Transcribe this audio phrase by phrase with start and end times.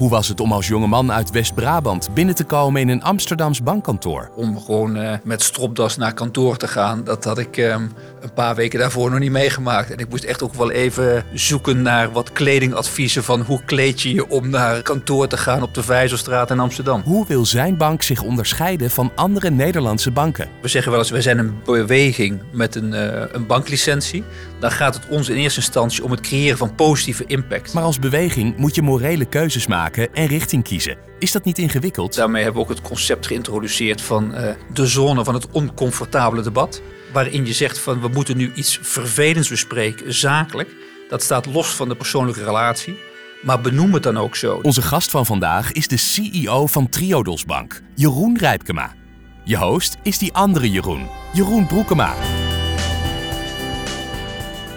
[0.00, 4.30] Hoe was het om als jongeman uit West-Brabant binnen te komen in een Amsterdams bankkantoor?
[4.36, 8.54] Om gewoon uh, met stropdas naar kantoor te gaan, dat had ik um, een paar
[8.54, 9.90] weken daarvoor nog niet meegemaakt.
[9.90, 14.14] En ik moest echt ook wel even zoeken naar wat kledingadviezen van hoe kleed je
[14.14, 17.00] je om naar kantoor te gaan op de Vijzelstraat in Amsterdam.
[17.04, 20.48] Hoe wil zijn bank zich onderscheiden van andere Nederlandse banken?
[20.62, 24.24] We zeggen wel eens, we zijn een beweging met een, uh, een banklicentie.
[24.60, 27.72] Dan gaat het ons in eerste instantie om het creëren van positieve impact.
[27.72, 30.96] Maar als beweging moet je morele keuzes maken en richting kiezen.
[31.18, 32.14] Is dat niet ingewikkeld?
[32.14, 36.82] Daarmee hebben we ook het concept geïntroduceerd van uh, de zone van het oncomfortabele debat.
[37.12, 40.70] Waarin je zegt van we moeten nu iets vervelends bespreken, zakelijk.
[41.08, 42.98] Dat staat los van de persoonlijke relatie.
[43.42, 44.58] Maar benoem het dan ook zo.
[44.62, 48.94] Onze gast van vandaag is de CEO van Triodos Bank, Jeroen Rijpkema.
[49.44, 52.14] Je host is die andere Jeroen, Jeroen Broekema.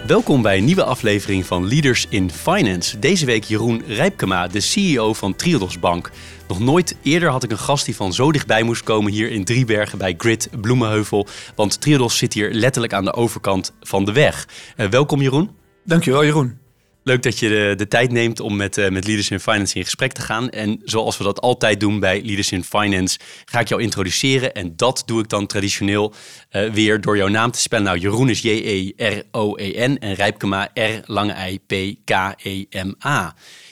[0.06, 2.98] Welkom bij een nieuwe aflevering van Leaders in Finance.
[2.98, 6.10] Deze week Jeroen Rijpkema, de CEO van Triodos Bank.
[6.48, 9.44] Nog nooit eerder had ik een gast die van zo dichtbij moest komen hier in
[9.44, 11.26] Driebergen bij Grid Bloemenheuvel.
[11.54, 14.48] Want Triodos zit hier letterlijk aan de overkant van de weg.
[14.76, 15.50] Uh, welkom Jeroen.
[15.84, 16.63] Dankjewel Jeroen.
[17.04, 19.84] Leuk dat je de, de tijd neemt om met, uh, met Leaders in Finance in
[19.84, 20.50] gesprek te gaan.
[20.50, 24.54] En zoals we dat altijd doen bij Leaders in Finance, ga ik jou introduceren.
[24.54, 26.14] En dat doe ik dan traditioneel
[26.52, 27.84] uh, weer door jouw naam te spellen.
[27.84, 32.14] Nou, Jeroen is J-E-R-O-E-N en Rijpkema R-lange-I-P-K-E-M-A.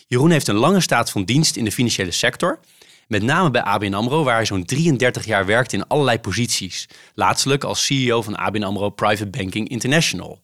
[0.06, 2.60] Jeroen heeft een lange staat van dienst in de financiële sector.
[3.08, 6.88] Met name bij ABN AMRO, waar hij zo'n 33 jaar werkte in allerlei posities.
[7.14, 10.42] Laatstelijk als CEO van ABN AMRO Private Banking International.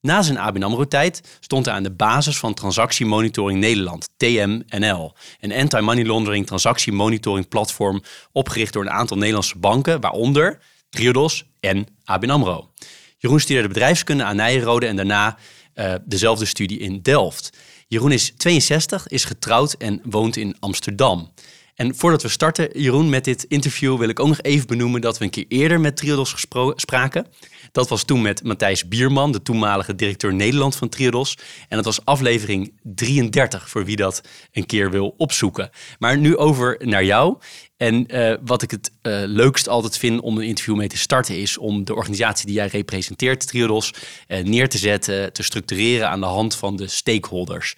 [0.00, 6.04] Na zijn ABN AMRO-tijd stond hij aan de basis van Transactiemonitoring Nederland, TMNL, een anti-money
[6.04, 10.58] laundering transactiemonitoring platform opgericht door een aantal Nederlandse banken, waaronder
[10.90, 12.70] Triodos en ABN AMRO.
[13.16, 15.38] Jeroen studeerde bedrijfskunde aan Nijrode en daarna
[15.74, 17.50] uh, dezelfde studie in Delft.
[17.86, 21.32] Jeroen is 62, is getrouwd en woont in Amsterdam.
[21.78, 25.18] En voordat we starten, Jeroen, met dit interview wil ik ook nog even benoemen dat
[25.18, 27.26] we een keer eerder met Triodos spraken.
[27.72, 31.38] Dat was toen met Matthijs Bierman, de toenmalige directeur Nederland van Triodos.
[31.68, 34.20] En dat was aflevering 33, voor wie dat
[34.52, 35.70] een keer wil opzoeken.
[35.98, 37.38] Maar nu over naar jou.
[37.76, 41.38] En uh, wat ik het uh, leukst altijd vind om een interview mee te starten,
[41.38, 43.94] is om de organisatie die jij representeert, Triodos,
[44.28, 47.74] uh, neer te zetten, te structureren aan de hand van de stakeholders.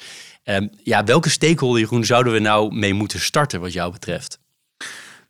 [0.50, 4.38] Um, ja, welke stakeholder, Jeroen, zouden we nou mee moeten starten wat jou betreft?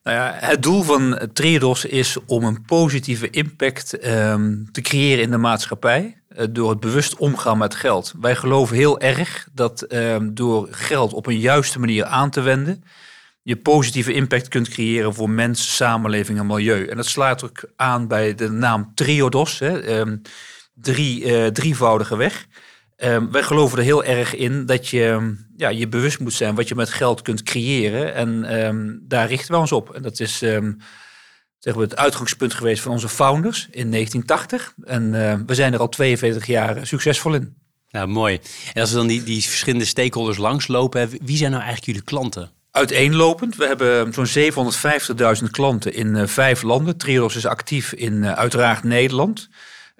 [0.03, 5.31] Nou ja, het doel van Triodos is om een positieve impact um, te creëren in
[5.31, 8.13] de maatschappij uh, door het bewust omgaan met geld.
[8.21, 12.85] Wij geloven heel erg dat um, door geld op een juiste manier aan te wenden,
[13.43, 16.87] je positieve impact kunt creëren voor mens, samenleving en milieu.
[16.87, 20.21] En dat slaat ook aan bij de naam Triodos, hè, um,
[20.75, 22.47] drie, uh, drievoudige weg.
[23.05, 26.69] Um, wij geloven er heel erg in dat je ja, je bewust moet zijn wat
[26.69, 28.15] je met geld kunt creëren.
[28.15, 29.95] En um, daar richten we ons op.
[29.95, 30.79] En dat is um,
[31.59, 34.75] zeggen we, het uitgangspunt geweest van onze founders in 1980.
[34.85, 37.55] En uh, we zijn er al 42 jaar succesvol in.
[37.91, 38.41] Nou, mooi.
[38.73, 42.51] En als we dan die, die verschillende stakeholders langslopen, wie zijn nou eigenlijk jullie klanten?
[42.71, 43.57] Uiteenlopend.
[43.57, 44.53] We hebben zo'n
[45.43, 46.97] 750.000 klanten in uh, vijf landen.
[46.97, 49.49] Triodos is actief in uh, uiteraard Nederland.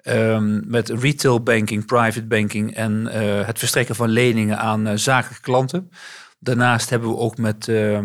[0.03, 5.41] Um, met retail banking, private banking en uh, het verstrekken van leningen aan uh, zakelijke
[5.41, 5.91] klanten.
[6.39, 7.99] Daarnaast hebben we ook met uh,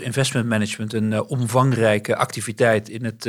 [0.00, 3.28] Investment Management een uh, omvangrijke activiteit in het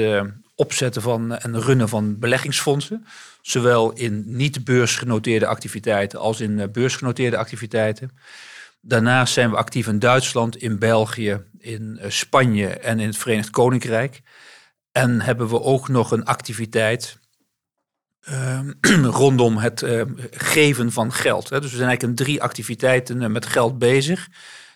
[0.56, 3.06] opzetten van en runnen van beleggingsfondsen.
[3.42, 8.12] Zowel in niet beursgenoteerde activiteiten als in beursgenoteerde activiteiten.
[8.82, 14.22] Daarnaast zijn we actief in Duitsland, in België, in Spanje en in het Verenigd Koninkrijk.
[14.92, 17.20] En hebben we ook nog een activiteit
[19.22, 20.02] rondom het uh,
[20.32, 21.50] geven van geld.
[21.50, 24.28] Dus we zijn eigenlijk in drie activiteiten uh, met geld bezig.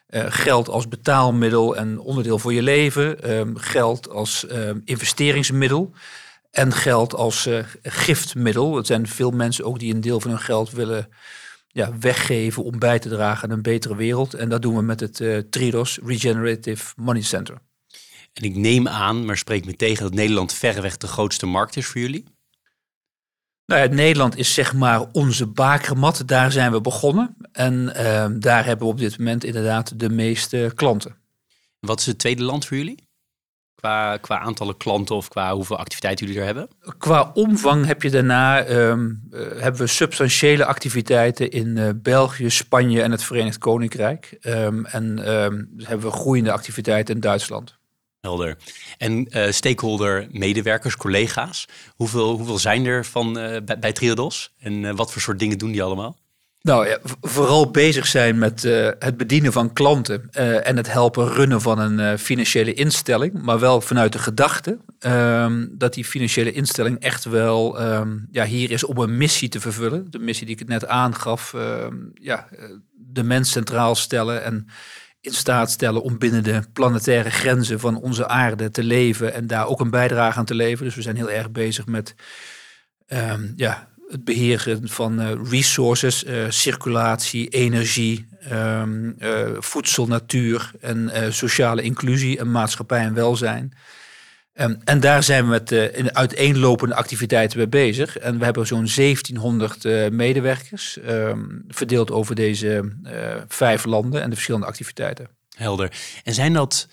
[0.07, 3.23] Eh, geld als betaalmiddel en onderdeel voor je leven.
[3.23, 5.91] Ehm, geld als ehm, investeringsmiddel.
[6.51, 7.49] En geld als
[7.81, 8.75] giftmiddel.
[8.75, 11.09] Het zijn veel mensen ook die een deel van hun geld willen
[11.67, 14.33] ja, weggeven om bij te dragen aan een betere wereld.
[14.33, 17.57] En dat doen we met het Tridos Regenerative Money Center.
[18.33, 21.85] En ik neem aan, maar spreek me tegen, dat Nederland verreweg de grootste markt is
[21.85, 22.34] voor jullie?
[23.65, 26.23] Nou ja, Nederland is zeg maar onze bakermat.
[26.25, 27.35] Daar zijn we begonnen.
[27.51, 31.15] En ehm, daar hebben we op dit moment inderdaad de meeste klanten.
[31.79, 33.03] Wat is het tweede land voor jullie?
[33.75, 36.67] Qua, qua aantallen klanten of qua hoeveel activiteiten jullie er hebben?
[36.97, 43.01] Qua omvang heb je daarna ehm, eh, hebben we substantiële activiteiten in eh, België, Spanje
[43.01, 44.37] en het Verenigd Koninkrijk.
[44.41, 47.77] Ehm, en ehm, hebben we groeiende activiteiten in Duitsland.
[48.97, 54.53] En uh, stakeholder, medewerkers, collega's, hoeveel, hoeveel zijn er van bij, bij Triodos?
[54.59, 56.17] En wat voor soort dingen doen die allemaal?
[56.61, 58.61] Nou ja, vooral bezig zijn met
[58.99, 60.31] het bedienen van klanten
[60.63, 65.93] en het helpen runnen van een financiële instelling, maar wel vanuit de gedachte um, dat
[65.93, 70.11] die financiële instelling echt wel um, ja, hier is om een missie te vervullen.
[70.11, 72.47] De missie die ik het net aangaf, um, ja,
[72.93, 74.67] de mens centraal stellen en
[75.25, 79.67] in staat stellen om binnen de planetaire grenzen van onze aarde te leven en daar
[79.67, 80.85] ook een bijdrage aan te leveren.
[80.85, 82.15] Dus we zijn heel erg bezig met
[83.55, 91.81] ja, het beheren van uh, resources, uh, circulatie, energie, um, uh, voedsel, natuur en sociale
[91.81, 93.73] inclusie en maatschappij en welzijn.
[94.57, 98.17] Um, en daar zijn we met in uiteenlopende activiteiten mee bezig.
[98.17, 102.95] En we hebben zo'n 1700 medewerkers, um, verdeeld over deze
[103.47, 105.27] vijf landen en de verschillende activiteiten.
[105.55, 105.91] Helder.
[106.23, 106.87] En zijn dat,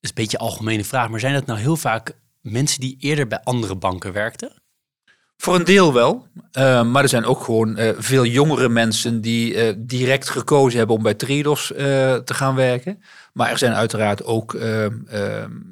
[0.00, 3.26] is een beetje een algemene vraag, maar zijn dat nou heel vaak mensen die eerder
[3.26, 4.52] bij andere banken werkten?
[5.40, 6.26] Voor een deel wel.
[6.52, 10.96] Uh, maar er zijn ook gewoon uh, veel jongere mensen die uh, direct gekozen hebben
[10.96, 13.02] om bij Tridos te gaan werken.
[13.32, 14.56] Maar er zijn uiteraard ook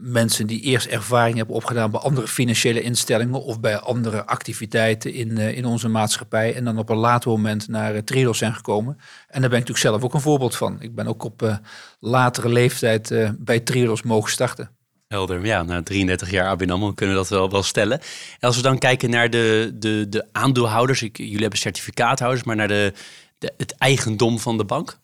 [0.01, 5.39] mensen die eerst ervaring hebben opgedaan bij andere financiële instellingen of bij andere activiteiten in,
[5.39, 6.55] in onze maatschappij.
[6.55, 8.97] En dan op een later moment naar Tridos zijn gekomen.
[9.29, 10.77] En daar ben ik natuurlijk zelf ook een voorbeeld van.
[10.81, 11.61] Ik ben ook op
[12.01, 14.76] latere leeftijd bij Tridos mogen starten.
[15.09, 18.01] Helder, ja, na 33 jaar ABN AMRO kunnen we dat wel, wel stellen.
[18.01, 22.57] En als we dan kijken naar de, de, de aandeelhouders, ik, jullie hebben certificaathouders, maar
[22.57, 22.93] naar de,
[23.39, 24.99] het eigendom van de bank?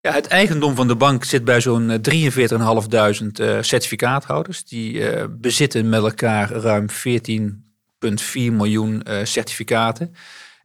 [0.00, 2.16] Ja, het eigendom van de bank zit bij zo'n 43.500
[3.40, 4.64] uh, certificaathouders.
[4.64, 6.94] Die uh, bezitten met elkaar ruim 14,4
[8.32, 10.14] miljoen certificaten.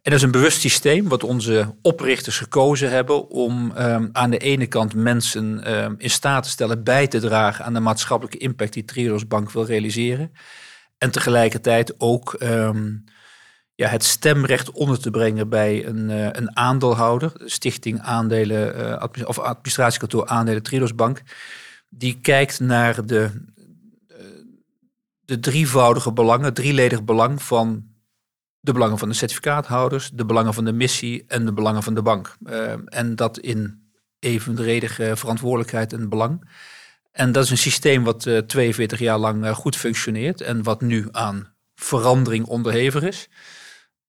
[0.05, 4.37] En dat is een bewust systeem wat onze oprichters gekozen hebben om um, aan de
[4.37, 8.73] ene kant mensen um, in staat te stellen bij te dragen aan de maatschappelijke impact
[8.73, 10.31] die Triodos Bank wil realiseren.
[10.97, 13.03] En tegelijkertijd ook um,
[13.75, 19.39] ja, het stemrecht onder te brengen bij een, uh, een aandeelhouder, Stichting Aandelen administ of
[19.39, 21.21] Administratiekantoor Aandelen Triodos Bank,
[21.89, 23.29] die kijkt naar de,
[24.07, 24.17] uh,
[25.19, 27.94] de drievoudige belangen, drieledig belang van
[28.65, 32.01] de belangen van de certificaathouders, de belangen van de missie en de belangen van de
[32.01, 32.35] bank.
[32.45, 33.83] Uh, en dat in
[34.19, 36.49] evenredige verantwoordelijkheid en belang.
[37.11, 40.63] En dat is een systeem wat uh, eh, 42 jaar lang uh, goed functioneert en
[40.63, 43.29] wat nu aan verandering onderhevig is.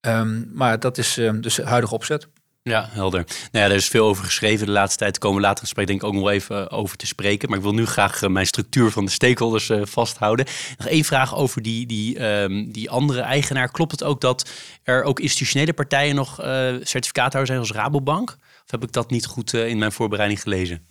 [0.01, 2.29] Um, maar dat is uh, dus huidige opzet.
[2.69, 3.25] Ja, helder.
[3.53, 5.11] Nou ja, er is veel over geschreven de laatste tijd.
[5.11, 7.49] Daar komen we later in gesprek denk ik ook nog even over te spreken.
[7.49, 10.47] Maar ik wil nu graag eh, mijn structuur van de stakeholders uh, vasthouden.
[10.79, 13.71] Nog één vraag over die, die, um, die andere eigenaar.
[13.71, 14.51] Klopt het ook dat
[14.83, 16.47] er ook institutionele partijen nog uh,
[16.83, 18.31] certificaathouders zijn als Rabobank?
[18.65, 20.87] Of heb ik dat niet goed in mijn voorbereiding gelezen?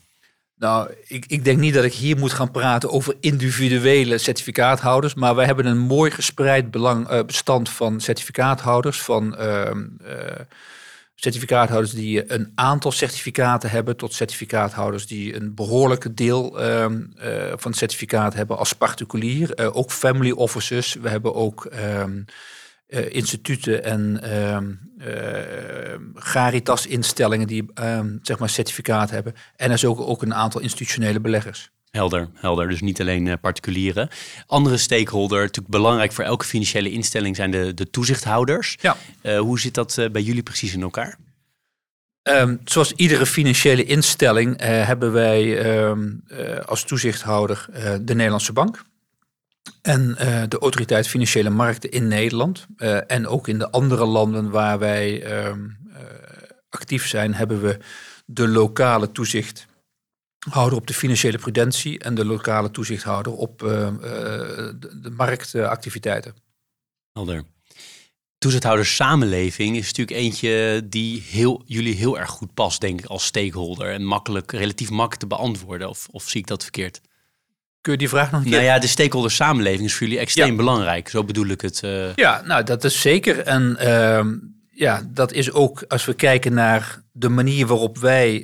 [0.57, 5.13] Nou, ik, ik denk niet dat ik hier moet gaan praten over individuele certificaathouders.
[5.13, 9.01] Maar wij hebben een mooi gespreid belang, bestand van certificaathouders.
[9.01, 9.83] Van ehm,
[11.15, 17.71] certificaathouders die een aantal certificaten hebben, tot certificaathouders die een behoorlijke deel um, uh, van
[17.71, 19.59] het certificaat hebben als particulier.
[19.59, 20.93] Uh, ook family offices.
[20.93, 21.67] We hebben ook
[21.99, 22.25] um,
[22.87, 24.91] uh, instituten en um,
[26.15, 27.65] Garitas-instellingen die
[28.21, 29.33] zeg maar certificaat hebben.
[29.55, 31.71] En er is ook, ook een aantal institutionele beleggers.
[31.95, 32.67] Helder, helder.
[32.67, 34.09] Dus niet alleen uh, particulieren.
[34.47, 38.77] Andere stakeholder, natuurlijk belangrijk voor elke financiële instelling, zijn de, de toezichthouders.
[38.81, 38.97] Ja.
[39.21, 41.17] Uh, hoe zit dat uh, bij jullie precies in elkaar?
[42.23, 46.23] Um, zoals iedere financiële instelling hebben wij um,
[46.65, 47.65] als toezichthouder
[48.01, 48.83] de Nederlandse Bank.
[49.81, 50.15] En
[50.49, 52.65] de Autoriteit Financiële Markten in Nederland.
[53.07, 55.77] en ook in de andere landen waar wij um,
[56.69, 57.77] actief zijn, hebben we
[58.25, 59.67] de lokale toezicht
[60.49, 66.35] houder op de financiële prudentie en de lokale toezichthouder op uh, uh, de, de, marktactiviteiten.
[67.13, 67.43] Helder.
[68.37, 73.25] Toezichthouders samenleving is natuurlijk eentje die heel, jullie heel erg goed past, denk ik, als
[73.25, 73.91] stakeholder.
[73.91, 75.89] En makkelijk, relatief makkelijk te beantwoorden.
[75.89, 77.01] Of, of zie ik dat verkeerd?
[77.81, 80.49] Kun je die vraag nog een Nou ja, de stakeholder samenleving is voor jullie extreem
[80.49, 80.55] ja.
[80.55, 81.09] belangrijk.
[81.09, 81.81] Zo bedoel ik het.
[81.85, 82.15] Uh...
[82.15, 83.39] Ja, nou dat is zeker.
[83.39, 84.35] En ehm,
[84.71, 88.43] ja, dat is ook als we kijken naar de manier waarop wij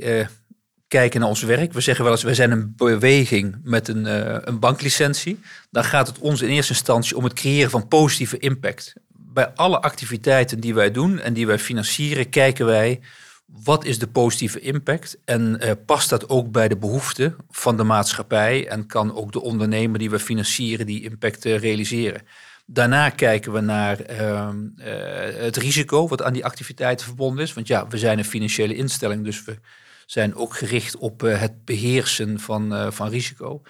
[0.91, 1.74] kijken naar ons werk.
[1.74, 5.39] We zeggen wel eens, wij zijn een beweging met een, uh, een banklicentie.
[5.69, 8.93] Dan gaat het ons in eerste instantie om het creëren van positieve impact.
[9.07, 13.00] Bij alle activiteiten die wij doen en die wij financieren, kijken wij
[13.45, 17.83] wat is de positieve impact en uh, past dat ook bij de behoeften van de
[17.83, 22.21] maatschappij en kan ook de ondernemer die we financieren die impact uh, realiseren.
[22.65, 24.50] Daarna kijken we naar uh,
[25.36, 27.53] het risico wat aan die activiteiten verbonden is.
[27.53, 29.57] Want ja, we zijn een financiële instelling, dus we
[30.12, 33.62] zijn ook gericht op het beheersen van, van risico.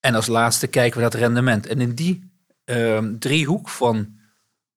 [0.00, 1.66] En als laatste kijken we naar het rendement.
[1.66, 2.30] En in die
[2.64, 4.18] ehm, driehoek van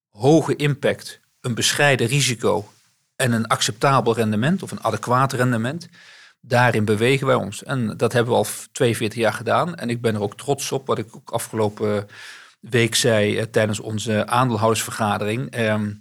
[0.09, 2.71] hoge impact, een bescheiden risico
[3.15, 5.87] en een acceptabel rendement of een adequaat rendement.
[6.41, 7.63] Daarin bewegen wij ons.
[7.63, 9.75] En dat hebben we al 42 jaar gedaan.
[9.75, 12.07] En ik ben er ook trots op, wat ik ook afgelopen
[12.59, 15.51] week zei eh, tijdens onze aandeelhoudersvergadering.
[15.51, 15.91] Ehm,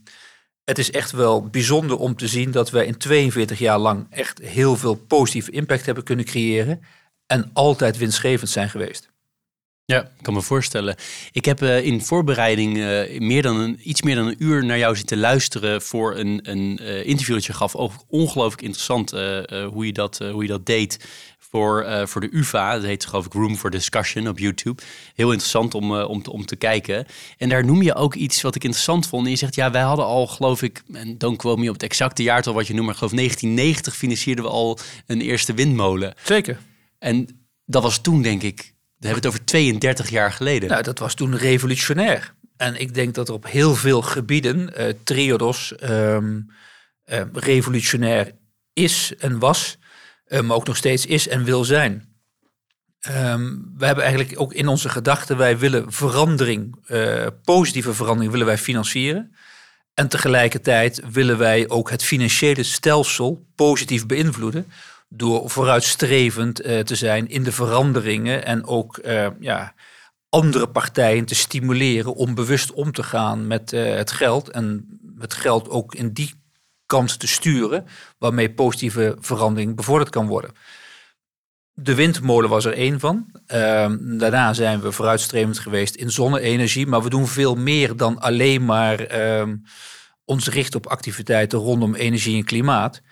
[0.67, 4.39] het is echt wel bijzonder om te zien dat wij in 42 jaar lang echt
[4.39, 6.83] heel veel positieve impact hebben kunnen creëren.
[7.27, 9.11] En altijd winstgevend zijn geweest.
[9.93, 10.97] Ja, ik kan me voorstellen.
[11.33, 14.79] Ik heb uh, in voorbereiding uh, meer dan een, iets meer dan een uur naar
[14.79, 17.77] jou zitten luisteren voor een, een uh, interview dat je gaf.
[17.77, 19.11] Ook ongelooflijk interessant
[19.73, 22.75] hoe, je dat, hoe je dat deed voor, voor de UvA.
[22.75, 24.83] Dat heet geloof ik Room for Discussion op YouTube.
[25.15, 27.07] Heel interessant om, om, te, om te kijken.
[27.39, 29.25] En daar noem je ook iets wat ik interessant vond.
[29.25, 31.83] En je zegt, ja, wij hadden al geloof ik, en dan kwam je op het
[31.83, 36.15] exacte jaartal wat je noemt, maar geloof 1990 financierden we al een eerste windmolen.
[36.25, 36.59] Zeker.
[36.99, 40.69] En dat was toen denk ik we hebben het over 32 jaar geleden.
[40.69, 42.35] Nou, dat was toen revolutionair.
[42.57, 46.51] En ik denk dat er op heel veel gebieden uh, Triodos um,
[47.07, 48.33] uh, revolutionair
[48.73, 49.79] is en was,
[50.27, 52.15] uh, maar ook nog steeds is en wil zijn.
[53.09, 56.77] Um, we hebben eigenlijk ook in onze gedachten, wij willen verandering,
[57.45, 59.35] positieve verandering willen wij financieren.
[59.95, 64.67] En tegelijkertijd willen wij ook het financiële stelsel positief beïnvloeden
[65.09, 69.75] door vooruitstrevend uh, te zijn in de veranderingen en ook uh, ja,
[70.29, 75.35] andere partijen te stimuleren om bewust om te gaan met uh, het geld en het
[75.35, 76.35] geld ook in die
[76.87, 77.87] kant te sturen
[78.19, 80.51] waarmee positieve verandering bevorderd kan worden.
[81.73, 83.31] De windmolen was er één van.
[83.47, 88.65] Ehm, daarna zijn we vooruitstrevend geweest in zonne-energie, maar we doen veel meer dan alleen
[88.65, 89.57] maar ehm,
[90.25, 93.03] ons richten op activiteiten rondom energie en klimaat.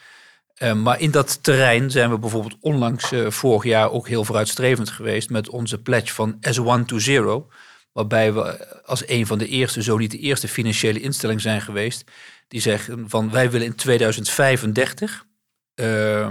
[0.63, 4.91] Uh, maar in dat terrein zijn we bijvoorbeeld onlangs uh, vorig jaar ook heel vooruitstrevend
[4.91, 7.49] geweest met onze pledge van S1 to Zero.
[7.93, 12.11] Waarbij we als een van de eerste, zo niet de eerste financiële instelling zijn geweest.
[12.49, 15.27] Die zeggen van wij willen in 2035
[15.75, 16.27] uh,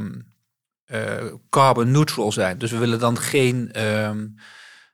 [0.87, 2.57] uh, carbon neutral zijn.
[2.57, 4.27] Dus we willen dan geen ehm,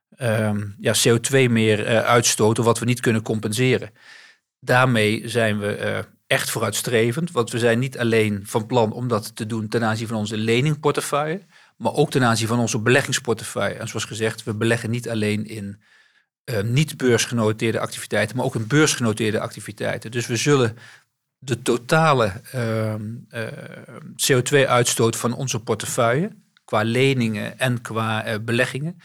[0.10, 3.92] ehm, ja, CO2 meer uitstoten wat we niet kunnen compenseren.
[4.60, 7.32] Daarmee zijn we echt vooruitstrevend.
[7.32, 10.38] Want we zijn niet alleen van plan om dat te doen ten aanzien van onze
[10.38, 11.42] leningportefeuille,
[11.78, 13.76] maar ook ten aanzien van onze beleggingsportefeuille.
[13.76, 15.82] En zoals gezegd, we beleggen niet alleen in
[16.46, 20.12] uh, niet beursgenoteerde activiteiten, maar ook in beursgenoteerde activiteiten.
[20.12, 20.78] Dus we zullen
[21.38, 22.94] de totale uh,
[23.30, 23.48] uh,
[24.28, 29.00] CO2-uitstoot van onze portefeuille, qua leningen en qua eh, beleggingen,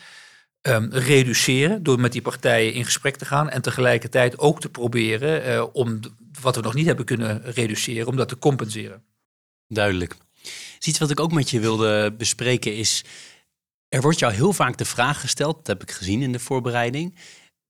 [0.63, 5.75] um, reduceren door met die partijen in gesprek te gaan en tegelijkertijd ook te proberen
[5.75, 6.01] om
[6.41, 9.03] wat we nog niet hebben kunnen reduceren, om dat te compenseren.
[9.69, 10.17] Duidelijk.
[10.81, 13.05] Iets wat ik ook met je wilde bespreken is,
[13.89, 17.15] er wordt jou heel vaak de vraag gesteld, dat heb ik gezien in de voorbereiding.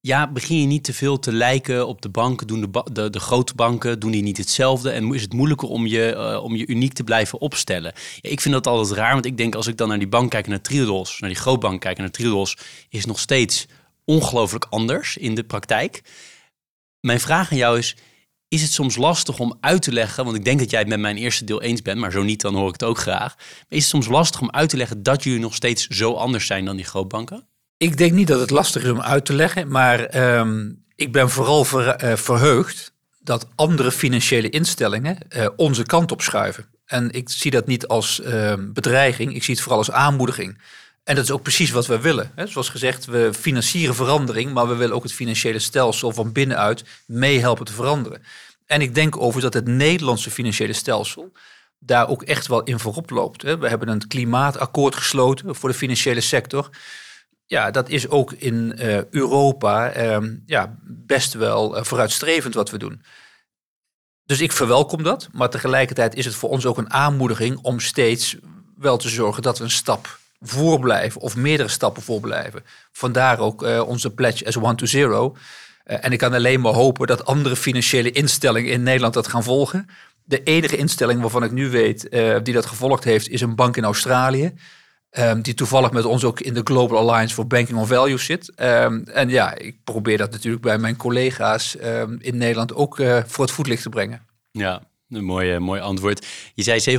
[0.00, 2.46] Ja, begin je niet te veel te lijken op de banken?
[2.46, 4.90] Doen de, de, de grote banken, doen die niet hetzelfde?
[4.90, 7.92] En is het moeilijker om je, uh, om je uniek te blijven opstellen?
[8.20, 10.30] Ja, ik vind dat altijd raar, want ik denk als ik dan naar die bank
[10.30, 12.56] kijk, naar Triodos, naar die grootbank kijk, naar Triodos,
[12.88, 13.66] is nog steeds
[14.04, 16.02] ongelooflijk anders in de praktijk.
[17.00, 17.96] Mijn vraag aan jou is,
[18.54, 20.98] is het soms lastig om uit te leggen, want ik denk dat jij het met
[20.98, 23.34] mijn eerste deel eens bent, maar zo niet, dan hoor ik het ook graag.
[23.36, 26.46] Maar is het soms lastig om uit te leggen dat jullie nog steeds zo anders
[26.46, 27.46] zijn dan die grootbanken?
[27.76, 31.30] Ik denk niet dat het lastig is om uit te leggen, maar um, ik ben
[31.30, 36.66] vooral uh, verheugd dat andere financiële instellingen uh, onze kant op schuiven.
[36.84, 40.58] En ik zie dat niet als uh, bedreiging, ik zie het vooral als aanmoediging.
[41.04, 42.32] En dat is ook precies wat we willen.
[42.44, 47.64] Zoals gezegd, we financieren verandering, maar we willen ook het financiële stelsel van binnenuit meehelpen
[47.64, 48.22] te veranderen.
[48.66, 51.32] En ik denk over dat het Nederlandse financiële stelsel
[51.78, 53.42] daar ook echt wel in voorop loopt.
[53.42, 56.68] We hebben een klimaatakkoord gesloten voor de financiële sector.
[57.46, 62.78] Ja, dat is ook in uh, Europa uh, ja, best wel uh, vooruitstrevend wat we
[62.78, 63.02] doen.
[64.24, 68.36] Dus ik verwelkom dat, maar tegelijkertijd is het voor ons ook een aanmoediging om steeds
[68.76, 72.64] wel te zorgen dat we een stap voorblijven of meerdere stappen voorblijven.
[72.92, 75.36] Vandaar ook uh, onze pledge as one to zero.
[75.86, 79.42] Uh, en ik kan alleen maar hopen dat andere financiële instellingen in Nederland dat gaan
[79.42, 79.86] volgen.
[80.24, 83.76] De enige instelling waarvan ik nu weet uh, die dat gevolgd heeft, is een bank
[83.76, 84.54] in Australië.
[85.18, 88.52] Um, die toevallig met ons ook in de Global Alliance for Banking on Value zit.
[88.60, 93.44] Um, en ja, ik probeer dat natuurlijk bij mijn collega's um, in Nederland ook voor
[93.44, 94.26] het voetlicht te brengen.
[94.50, 96.26] Ja, een mooi, mooi antwoord.
[96.54, 96.98] Je zei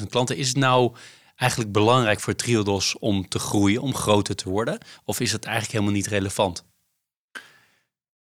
[0.00, 0.36] 750.000 klanten.
[0.36, 0.92] Is het nou
[1.36, 4.78] eigenlijk belangrijk voor Triodos om te groeien, om groter te worden?
[5.04, 6.64] Of is het eigenlijk helemaal niet relevant?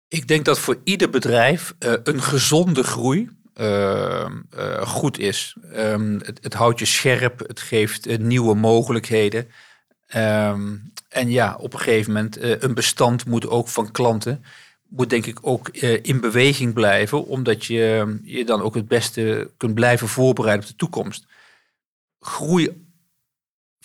[0.08, 5.56] Ik denk dat voor ieder bedrijf uh, een gezonde groei uh, uh, goed is.
[5.76, 9.48] Um, het, het, houdt je scherp, het geeft nieuwe mogelijkheden.
[10.16, 14.44] Um, en ja, op een gegeven moment, een bestand moet ook van klanten,
[14.88, 15.70] moet denk ik ook
[16.02, 20.78] in beweging blijven, omdat je je dan ook het beste kunt blijven voorbereiden op de
[20.78, 21.26] toekomst.
[22.20, 22.87] Groei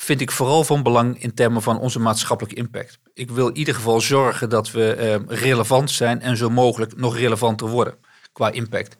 [0.02, 2.98] vind ik vooral van belang in termen van onze maatschappelijke impact.
[3.14, 7.16] Ik wil in ieder geval zorgen dat we uh, relevant zijn en zo mogelijk nog
[7.16, 7.98] relevanter worden
[8.32, 8.96] qua impact.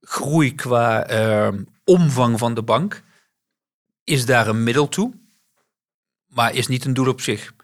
[0.00, 3.02] Groei qua uh, omvang van de bank
[4.04, 5.12] is daar een middel toe,
[6.26, 7.54] maar is niet een doel op zich.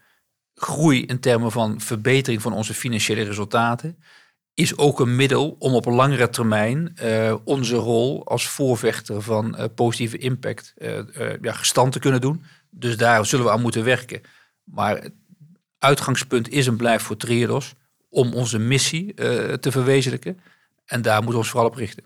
[0.55, 3.99] Groei in termen van verbetering van onze financiële resultaten
[4.55, 9.64] is ook een middel om op langere termijn uh, onze rol als voorvechter van uh,
[9.75, 11.00] positieve impact uh,
[11.41, 12.45] ja, gestand te kunnen doen.
[12.75, 14.21] Dus daar zullen we aan moeten werken.
[14.64, 15.14] Maar het
[15.79, 17.73] uitgangspunt is en blijft voor Triodos
[18.09, 19.14] om onze missie
[19.59, 20.41] te verwezenlijken.
[20.85, 22.05] En daar moeten we ons vooral op richten.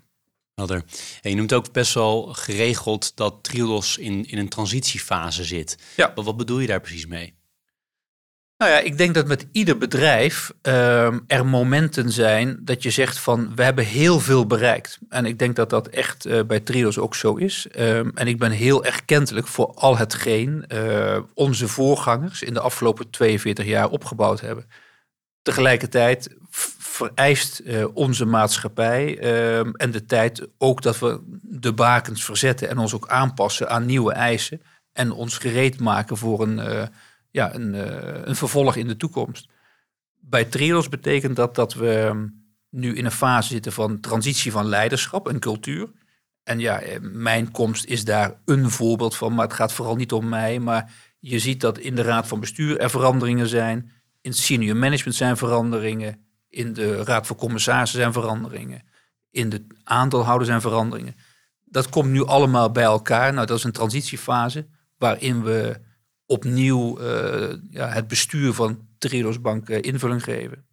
[0.54, 0.84] Helder.
[1.22, 5.78] En je noemt ook best wel geregeld dat Triodos in, in een transitiefase zit.
[5.96, 6.12] Ja.
[6.14, 7.34] Maar wat bedoel je daar precies mee?
[8.58, 13.18] Nou ja, ik denk dat met ieder bedrijf uh, er momenten zijn dat je zegt
[13.18, 14.98] van we hebben heel veel bereikt.
[15.08, 17.66] En ik denk dat dat echt uh, bij Triodos ook zo is.
[17.78, 23.10] Um, en ik ben heel erkentelijk voor al hetgeen uh, onze voorgangers in de afgelopen
[23.10, 24.64] 42 jaar opgebouwd hebben.
[25.42, 26.36] Tegelijkertijd
[26.78, 32.78] vereist uh, onze maatschappij ehm, en de tijd ook dat we de bakens verzetten en
[32.78, 36.90] ons ook aanpassen aan nieuwe eisen en ons gereed maken voor een
[37.36, 39.48] ja, een, uh, een vervolg in de toekomst.
[40.20, 42.26] Bij Triodos betekent dat dat we ehm,
[42.70, 45.90] nu in een fase zitten van transitie van leiderschap en cultuur.
[46.42, 50.12] En ja, eh, mijn komst is daar een voorbeeld van, maar het gaat vooral niet
[50.12, 50.58] om mij.
[50.58, 53.90] Maar je ziet dat in de raad van bestuur er veranderingen zijn.
[54.20, 56.26] In senior management zijn veranderingen.
[56.48, 58.82] In de raad van commissarissen zijn veranderingen.
[59.30, 61.16] In de aandeelhouders zijn veranderingen.
[61.64, 63.32] Dat komt nu allemaal bij elkaar.
[63.32, 64.66] Nou, dat is een transitiefase
[64.98, 65.84] waarin we
[66.26, 70.66] opnieuw uh, ja, het bestuur van Triodos Bank uh, invulling geven.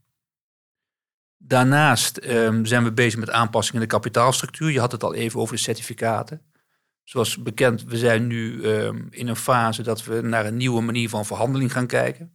[1.37, 4.71] Daarnaast um, zijn we bezig met aanpassingen in de kapitaalstructuur.
[4.71, 6.41] Je had het al even over de certificaten.
[7.03, 11.09] Zoals bekend, we zijn nu um, in een fase dat we naar een nieuwe manier
[11.09, 12.31] van verhandeling gaan kijken.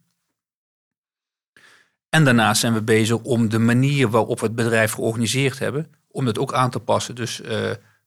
[2.09, 6.25] En daarnaast zijn we bezig om de manier waarop we het bedrijf georganiseerd hebben, om
[6.25, 7.15] dat ook aan te passen.
[7.15, 7.47] Dus uh,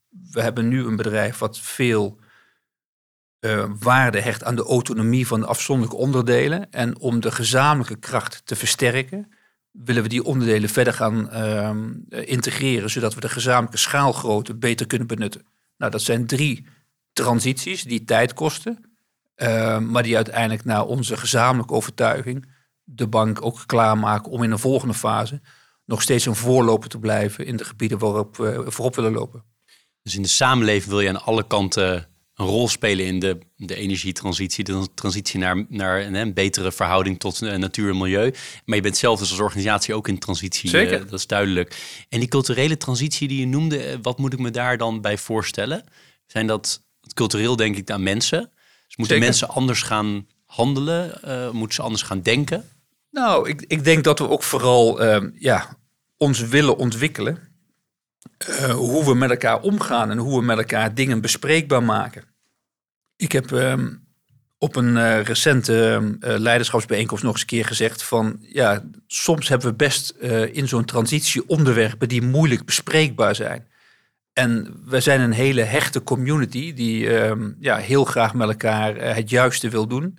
[0.09, 2.19] we hebben nu een bedrijf wat veel
[3.43, 6.73] uh, waarde hecht aan de autonomie van de afzonderlijke onderdelen.
[6.73, 9.33] En om de gezamenlijke kracht te versterken,
[9.71, 15.07] willen we die onderdelen verder gaan uh, integreren, zodat we de gezamenlijke schaalgrootte beter kunnen
[15.07, 15.47] benutten.
[15.77, 16.67] Nou, dat zijn drie
[17.13, 18.85] transities die tijd kosten,
[19.37, 22.47] uh, maar die uiteindelijk naar onze gezamenlijke overtuiging
[22.85, 25.41] de bank ook klaarmaken om in een volgende fase
[25.85, 29.45] nog steeds een voorloper te blijven in de gebieden waarop we voorop willen lopen.
[30.03, 33.75] Dus in de samenleving wil je aan alle kanten een rol spelen in de, de
[33.75, 38.35] energietransitie, de transitie naar, naar een, betere verhouding tot uh, natuur en milieu.
[38.65, 40.71] Maar je bent zelf dus als organisatie ook in transitie.
[40.71, 41.01] Zeker.
[41.01, 41.77] Uh, dat is duidelijk.
[42.09, 45.19] En die culturele transitie die je noemde, eh, wat moet ik me daar dan bij
[45.19, 45.85] voorstellen?
[46.27, 46.83] Zijn dat
[47.15, 48.51] cultureel denk ik aan mensen?
[48.87, 51.21] Dus moeten mensen anders gaan handelen?
[51.25, 52.69] Uh, moeten ze anders gaan denken?
[53.11, 55.77] Nou, ik, ik denk dat we ook vooral uh, ja,
[56.17, 57.52] ons willen ontwikkelen.
[58.49, 62.25] Uh, hoe we met elkaar omgaan en hoe we met elkaar dingen bespreekbaar maken.
[63.17, 63.75] Ik heb uh,
[64.59, 69.69] op een uh, recente uh, leiderschapsbijeenkomst nog eens een keer gezegd van ja, soms hebben
[69.69, 70.11] we best
[70.53, 73.67] in zo'n transitie onderwerpen die moeilijk bespreekbaar zijn.
[74.33, 79.31] En we zijn een hele hechte community die ehm, ja, heel graag met elkaar het
[79.31, 80.19] juiste wil doen.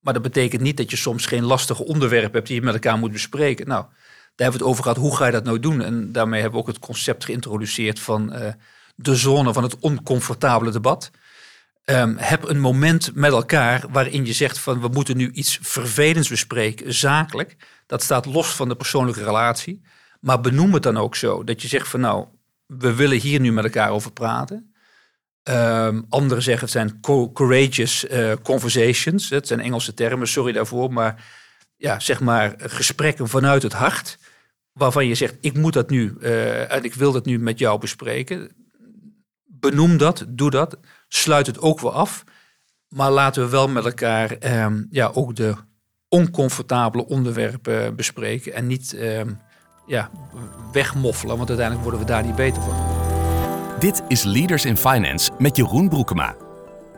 [0.00, 2.98] Maar dat betekent niet dat je soms geen lastige onderwerpen hebt die je met elkaar
[2.98, 3.68] moet bespreken.
[3.68, 3.84] Nou,
[4.44, 4.98] hebben we het over gehad.
[4.98, 5.82] Hoe ga je dat nou doen?
[5.82, 8.48] En daarmee hebben we ook het concept geïntroduceerd van uh,
[8.94, 11.10] de zone van het oncomfortabele debat.
[11.84, 16.28] Um, heb een moment met elkaar waarin je zegt van we moeten nu iets vervelends
[16.28, 17.56] bespreken, zakelijk.
[17.86, 19.82] Dat staat los van de persoonlijke relatie.
[20.20, 21.44] Maar benoem het dan ook zo.
[21.44, 22.26] Dat je zegt van nou,
[22.66, 24.74] we willen hier nu met elkaar over praten.
[25.42, 27.00] Um, anderen zeggen het zijn
[27.32, 29.30] courageous uh, conversations.
[29.30, 30.92] Het zijn Engelse termen, sorry daarvoor.
[30.92, 31.24] Maar
[31.76, 34.18] ja, zeg maar gesprekken vanuit het hart
[34.78, 37.80] waarvan je zegt, ik moet dat nu uh, en ik wil dat nu met jou
[37.80, 38.50] bespreken.
[39.44, 42.24] Benoem dat, doe dat, sluit het ook wel af.
[42.88, 45.54] Maar laten we wel met elkaar um, ja, ook de
[46.08, 49.38] oncomfortabele onderwerpen bespreken en niet um,
[49.86, 50.10] ja,
[50.72, 52.76] wegmoffelen, want uiteindelijk worden we daar niet beter van.
[53.78, 56.36] Dit is Leaders in Finance met Jeroen Broekema.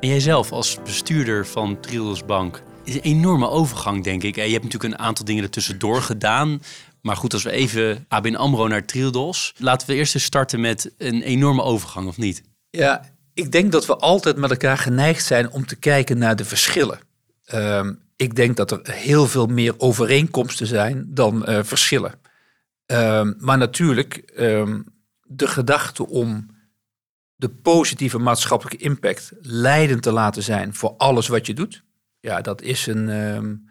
[0.01, 4.35] En jijzelf als bestuurder van Triodos Bank is een enorme overgang, denk ik.
[4.35, 6.63] Je hebt natuurlijk een aantal dingen ertussendoor gedaan.
[7.03, 9.55] Maar goed, als we even ABN AMRO naar Triodos...
[9.57, 12.43] laten we eerst eens starten met een enorme overgang, of niet?
[12.71, 16.45] Ja, ik denk dat we altijd met elkaar geneigd zijn om te kijken naar de
[16.45, 17.01] verschillen.
[17.45, 22.15] Ehm, ik denk dat er heel veel meer overeenkomsten zijn dan uh, verschillen.
[22.87, 24.81] Ehm, maar natuurlijk, ehm,
[25.23, 26.47] de gedachte om
[27.35, 31.83] de positieve maatschappelijke impact leidend te laten zijn voor alles wat je doet.
[32.21, 33.70] Ja, dat is een,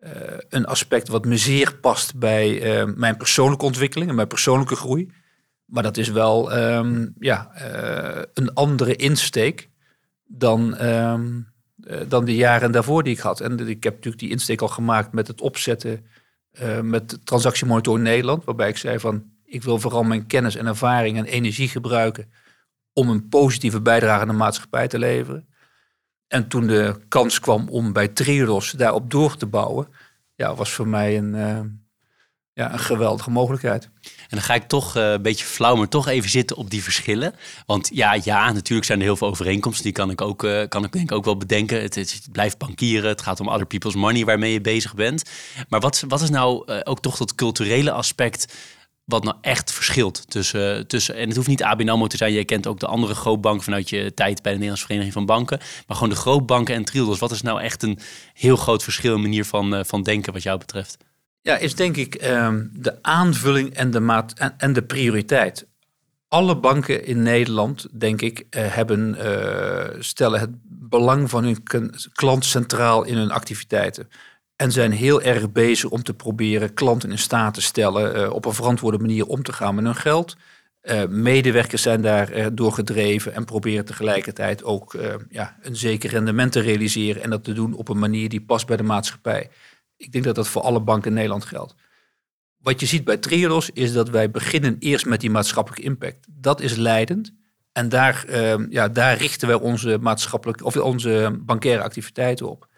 [0.00, 0.10] uh,
[0.48, 2.60] een aspect wat me zeer past bij
[2.96, 5.12] mijn persoonlijke ontwikkeling en mijn persoonlijke groei.
[5.64, 6.52] Maar dat is wel
[7.18, 9.70] ja, uh, een andere insteek
[10.24, 10.76] dan
[11.88, 13.40] eh, dan de jaren daarvoor die ik had.
[13.40, 16.06] En ik heb natuurlijk die insteek al gemaakt met het opzetten
[16.82, 18.44] met transactiemonitor Nederland.
[18.44, 22.32] Waarbij ik zei van ik wil vooral mijn kennis en ervaring en energie gebruiken
[22.92, 25.48] om een positieve bijdrage aan de maatschappij te leveren.
[26.28, 29.88] En toen de kans kwam om bij Triodos daarop door te bouwen,
[30.34, 31.60] ja, was voor mij een, uh,
[32.52, 33.84] ja, een geweldige mogelijkheid.
[34.02, 36.82] En dan ga ik toch uh, een beetje flauw, maar toch even zitten op die
[36.82, 37.34] verschillen.
[37.66, 39.84] Want ja, ja, natuurlijk zijn er heel veel overeenkomsten.
[39.84, 41.82] Die kan ik ook, uh, kan ik denk ook wel bedenken.
[41.82, 43.08] Het, het, blijft bankieren.
[43.08, 45.22] Het gaat om other people's money waarmee je bezig bent.
[45.68, 48.54] Maar wat, wat is nou ook toch dat culturele aspect
[49.08, 51.14] wat nou echt verschilt tussen, tussen...
[51.14, 52.32] En het hoeft niet ABN AMRO te zijn.
[52.32, 55.58] Jij kent ook de andere grootbanken vanuit je tijd bij de Nederlandse Vereniging van Banken.
[55.86, 57.18] Maar gewoon de grootbanken en Triodos.
[57.18, 57.98] Wat is nou echt een
[58.32, 60.96] heel groot verschil in manier van, van denken wat jou betreft?
[61.42, 65.66] Ja, is denk ik um, de aanvulling en de, maat, en, en, de prioriteit.
[66.28, 71.62] Alle banken in Nederland, denk ik, uh, hebben, uh, stellen het belang van hun
[72.12, 74.08] klant centraal in hun activiteiten.
[74.58, 78.44] En zijn heel erg bezig om te proberen klanten in staat te stellen uh, op
[78.44, 80.36] een verantwoorde manier om te gaan met hun geld.
[81.08, 84.96] medewerkers zijn daar door gedreven en proberen tegelijkertijd ook
[85.28, 88.66] ja, een zeker rendement te realiseren en dat te doen op een manier die past
[88.66, 89.50] bij de maatschappij.
[89.96, 91.74] Ik denk dat dat voor alle banken in Nederland geldt.
[92.58, 96.26] Wat je ziet bij Triodos is dat wij beginnen eerst met die maatschappelijke impact.
[96.30, 97.32] Dat is leidend.
[97.72, 102.68] En daar, uh, ja, daar richten wij onze maatschappelijke of onze bankaire activiteiten op.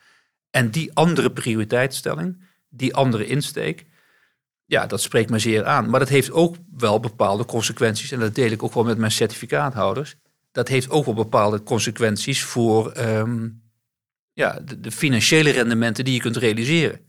[0.50, 3.86] En die andere prioriteitsstelling, die andere insteek,
[4.70, 5.90] ja, dat spreekt me zeer aan.
[5.90, 8.10] Maar dat heeft ook wel bepaalde consequenties.
[8.10, 10.16] En dat deel ik ook wel met mijn certificaathouders.
[10.52, 13.62] Dat heeft ook wel bepaalde consequenties voor um,
[14.32, 17.00] ja, de, de, financiële rendementen die je kunt realiseren.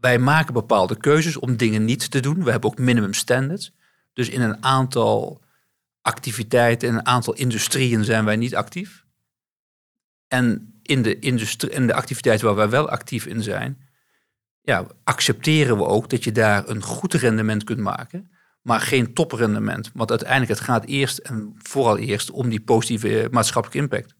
[0.00, 2.44] Wij maken bepaalde keuzes om dingen niet te doen.
[2.44, 3.72] We hebben ook minimum standards.
[4.12, 5.42] Dus in een aantal
[6.00, 9.04] activiteiten, in een aantal industrieën zijn wij niet actief.
[10.28, 13.88] En in de, industrie, in de activiteiten waar wij wel actief in zijn,
[14.62, 18.30] ja, accepteren we ook dat je daar een goed rendement kunt maken,
[18.62, 19.90] maar geen toprendement.
[19.94, 24.14] Want uiteindelijk het gaat eerst en vooral eerst om die positieve maatschappelijke impact.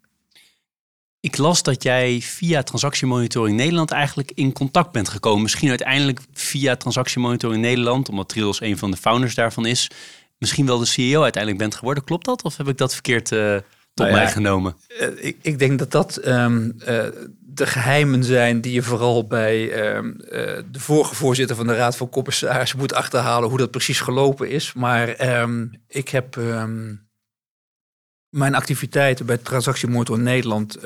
[1.21, 5.43] Ik las dat jij via Transactiemonitoring Nederland eigenlijk in contact bent gekomen.
[5.43, 9.91] Misschien uiteindelijk via Transactiemonitoring Nederland, omdat Trios een van de founders daarvan is.
[10.39, 12.05] Misschien wel de CEO uiteindelijk bent geworden.
[12.05, 12.43] Klopt dat?
[12.43, 13.57] Of heb ik dat verkeerd uh,
[13.95, 14.77] tot nou mij genomen?
[15.01, 16.87] Uh, ik, ik, denk dat dat um, uh,
[17.41, 20.17] de geheimen zijn die je vooral bij um,
[20.71, 24.73] de vorige voorzitter van de Raad van Commissarissen moet achterhalen hoe dat precies gelopen is.
[24.73, 26.37] Maar um, ik heb
[28.29, 30.79] mijn activiteiten bij Transactiemotor Nederland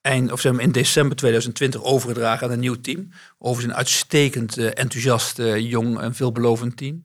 [0.00, 3.10] eind, of zeg maar in december 2020 overgedragen aan een nieuw team.
[3.38, 7.04] Overigens een uitstekend uh, enthousiast, jong en veelbelovend team.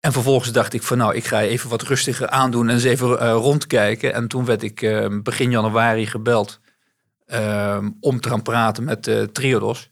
[0.00, 3.30] En vervolgens dacht ik van nou, ik ga even wat rustiger aandoen en eens even
[3.30, 4.14] rondkijken.
[4.14, 6.60] En toen werd ik ehm, begin januari gebeld
[7.26, 9.90] ehm, om te gaan praten met Triodos.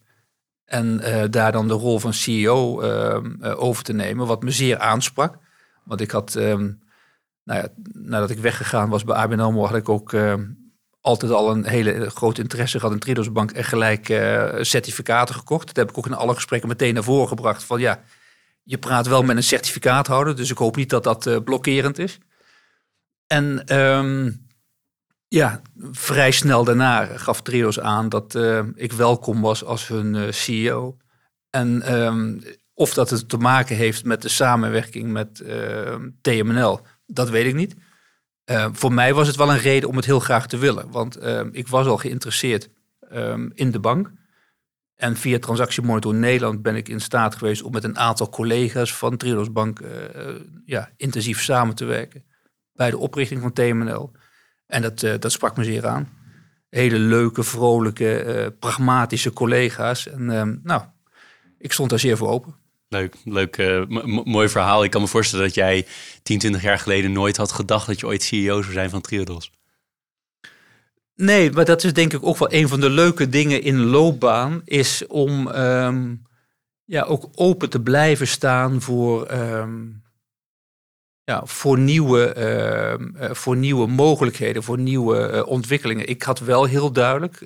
[0.65, 2.83] En daar dan de rol van CEO
[3.55, 5.39] over te nemen, wat me zeer aansprak.
[5.85, 10.17] Want ik had nou ja, nadat ik weggegaan was bij ABN AMRO, had ik ook
[11.01, 14.07] altijd al een hele grote interesse gehad in Tridos Bank en gelijk
[14.61, 15.67] certificaten gekocht.
[15.67, 17.65] Dat heb ik ook in alle gesprekken meteen naar voren gebracht.
[17.65, 18.01] Van ja,
[18.65, 22.19] je praat wel met een certificaathouder, dus ik hoop niet dat dat uh, blokkerend is.
[23.27, 24.47] En um,
[25.29, 28.39] ja, vrij snel daarna gaf Trios aan dat
[28.75, 30.97] ik welkom was als hun CEO.
[31.51, 32.43] En um,
[32.75, 35.43] of dat het te maken heeft met de samenwerking met
[36.21, 37.77] TMNL dat weet ik niet.
[38.73, 40.91] Voor mij was het wel een reden om het heel graag te willen.
[40.91, 42.69] Want uh, ik was al geïnteresseerd
[43.55, 44.11] in de bank.
[44.97, 49.17] En via Transactiemonitor Nederland ben ik in staat geweest om met een aantal collega's van
[49.17, 49.89] Triodos Bank uh,
[50.65, 52.25] ja, intensief samen te werken.
[52.73, 54.13] Bij de oprichting van TMNL.
[54.67, 56.09] En dat, dat sprak me zeer aan.
[56.69, 60.09] Hele leuke, vrolijke, pragmatische collega's.
[60.09, 60.83] En ehm, nou,
[61.59, 62.55] ik stond daar zeer voor open.
[62.89, 63.85] Leuk, leuk
[64.25, 64.85] mooi verhaal.
[64.85, 65.87] Ik kan me voorstellen dat jij
[66.23, 69.51] 10, 20 jaar geleden nooit had gedacht dat je ooit CEO zou zijn van Triodos.
[71.17, 74.63] Nee, maar dat is denk ik ook wel een van de leuke dingen in loopbaan,
[74.65, 76.23] is om um,
[76.85, 80.03] ja, ook open te blijven staan voor, um,
[81.25, 82.35] ja, voor, nieuwe,
[83.21, 86.09] uh, voor nieuwe mogelijkheden, voor nieuwe uh, ontwikkelingen.
[86.09, 87.41] Ik had wel heel duidelijk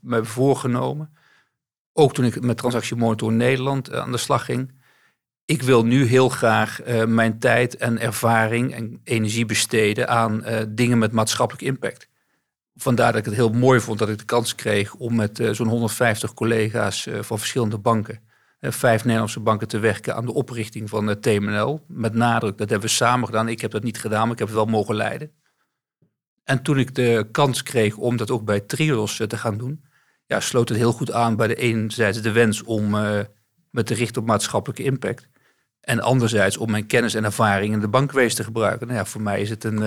[0.00, 1.16] me voorgenomen,
[1.92, 4.80] ook toen ik met Transactiemonitor Nederland uh, aan de slag ging.
[5.44, 11.12] Ik wil nu heel graag mijn tijd en ervaring en energie besteden aan dingen met
[11.12, 12.10] maatschappelijk impact
[12.74, 15.50] vandaar dat ik het heel mooi vond dat ik de kans kreeg om met uh,
[15.50, 18.20] zo'n 150 collega's uh, van verschillende banken,
[18.60, 21.80] uh, vijf Nederlandse banken, te werken aan de oprichting van het TMNL.
[21.86, 23.48] Met nadruk, dat hebben we samen gedaan.
[23.48, 25.32] Ik heb dat niet gedaan, maar ik heb het wel mogen leiden.
[26.44, 29.84] En toen ik de kans kreeg om dat ook bij Triodos te gaan doen,
[30.26, 32.90] ja, sloot het heel goed aan bij de enerzijds de wens om
[33.70, 35.28] me te richten op maatschappelijke impact.
[35.80, 38.86] En anderzijds om mijn kennis en ervaring in de bankwezen te gebruiken.
[38.86, 39.80] Nou ja, voor mij is het een,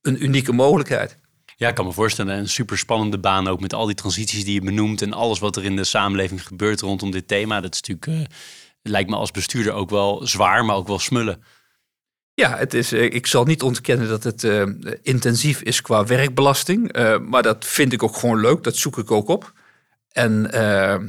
[0.00, 1.19] een unieke mogelijkheid.
[1.60, 2.38] Ja, ik kan me voorstellen.
[2.38, 5.56] Een super spannende baan ook met al die transities die je benoemt en alles wat
[5.56, 7.60] er in de samenleving gebeurt rondom dit thema.
[7.60, 8.36] Dat is natuurlijk, uh,
[8.82, 11.42] lijkt me als bestuurder ook wel zwaar, maar ook wel smullen.
[12.34, 14.62] Ja, het is, eh, ik zal niet ontkennen dat het uh,
[15.02, 16.92] intensief is qua werkbelasting.
[17.28, 18.62] Maar dat vind ik ook gewoon leuk.
[18.62, 19.52] Dat zoek ik ook op.
[20.12, 20.48] En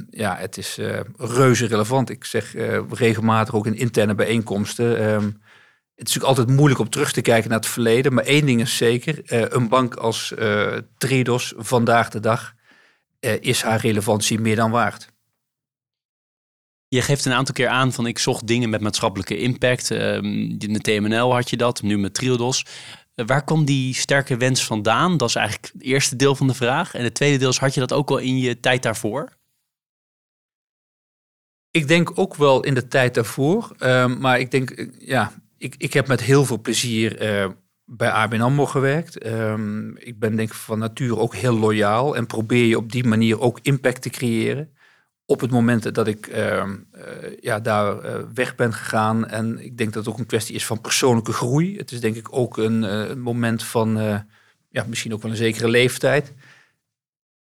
[0.09, 0.77] ja, het is
[1.17, 2.09] reuze relevant.
[2.09, 2.53] Ik zeg
[2.89, 5.41] regelmatig ook in interne bijeenkomsten.
[6.01, 8.13] Het is natuurlijk altijd moeilijk om terug te kijken naar het verleden.
[8.13, 9.33] Maar één ding is zeker.
[9.33, 12.53] Uh, een bank als uh, Tridos vandaag de dag
[13.19, 15.09] uh, is haar relevantie meer dan waard.
[16.87, 19.91] Je geeft een aantal keer aan van ik zocht dingen met maatschappelijke impact.
[19.91, 20.25] Ehm,
[20.57, 22.65] in de TMNL had je dat, nu met Triodos.
[23.15, 25.17] waar kwam die sterke wens vandaan?
[25.17, 26.93] Dat is eigenlijk het eerste deel van de vraag.
[26.93, 29.37] En het tweede deel is, had je dat ook al in je tijd daarvoor?
[31.71, 33.75] Ik denk ook wel in de tijd daarvoor.
[33.77, 37.49] Ehm, maar ik denk, ja, ik, ik heb met heel veel plezier uh,
[37.85, 39.25] bij ABN AMRO gewerkt.
[39.25, 43.03] Um, ik ben denk ik van nature ook heel loyaal en probeer je op die
[43.03, 44.73] manier ook impact te creëren.
[45.25, 46.65] Op het moment dat ik uh, uh,
[47.39, 47.95] ja, daar
[48.33, 49.27] weg ben gegaan.
[49.27, 51.77] En ik denk dat het ook een kwestie is van persoonlijke groei.
[51.77, 53.95] Het is denk ik ook een, een moment van
[54.69, 56.33] ja, misschien ook wel een zekere leeftijd.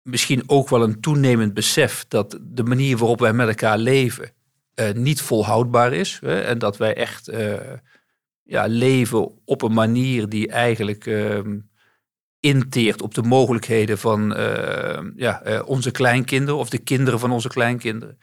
[0.03, 4.33] Misschien ook wel een toenemend besef dat de manier waarop wij met elkaar leven
[4.95, 6.19] niet volhoudbaar is.
[6.21, 7.31] Hè, en dat wij echt
[8.51, 11.39] ja, leven op een manier die eigenlijk uh,
[12.41, 17.49] inteert op de mogelijkheden van uh, ja, uh, onze kleinkinderen of de kinderen van onze
[17.49, 18.19] kleinkinderen.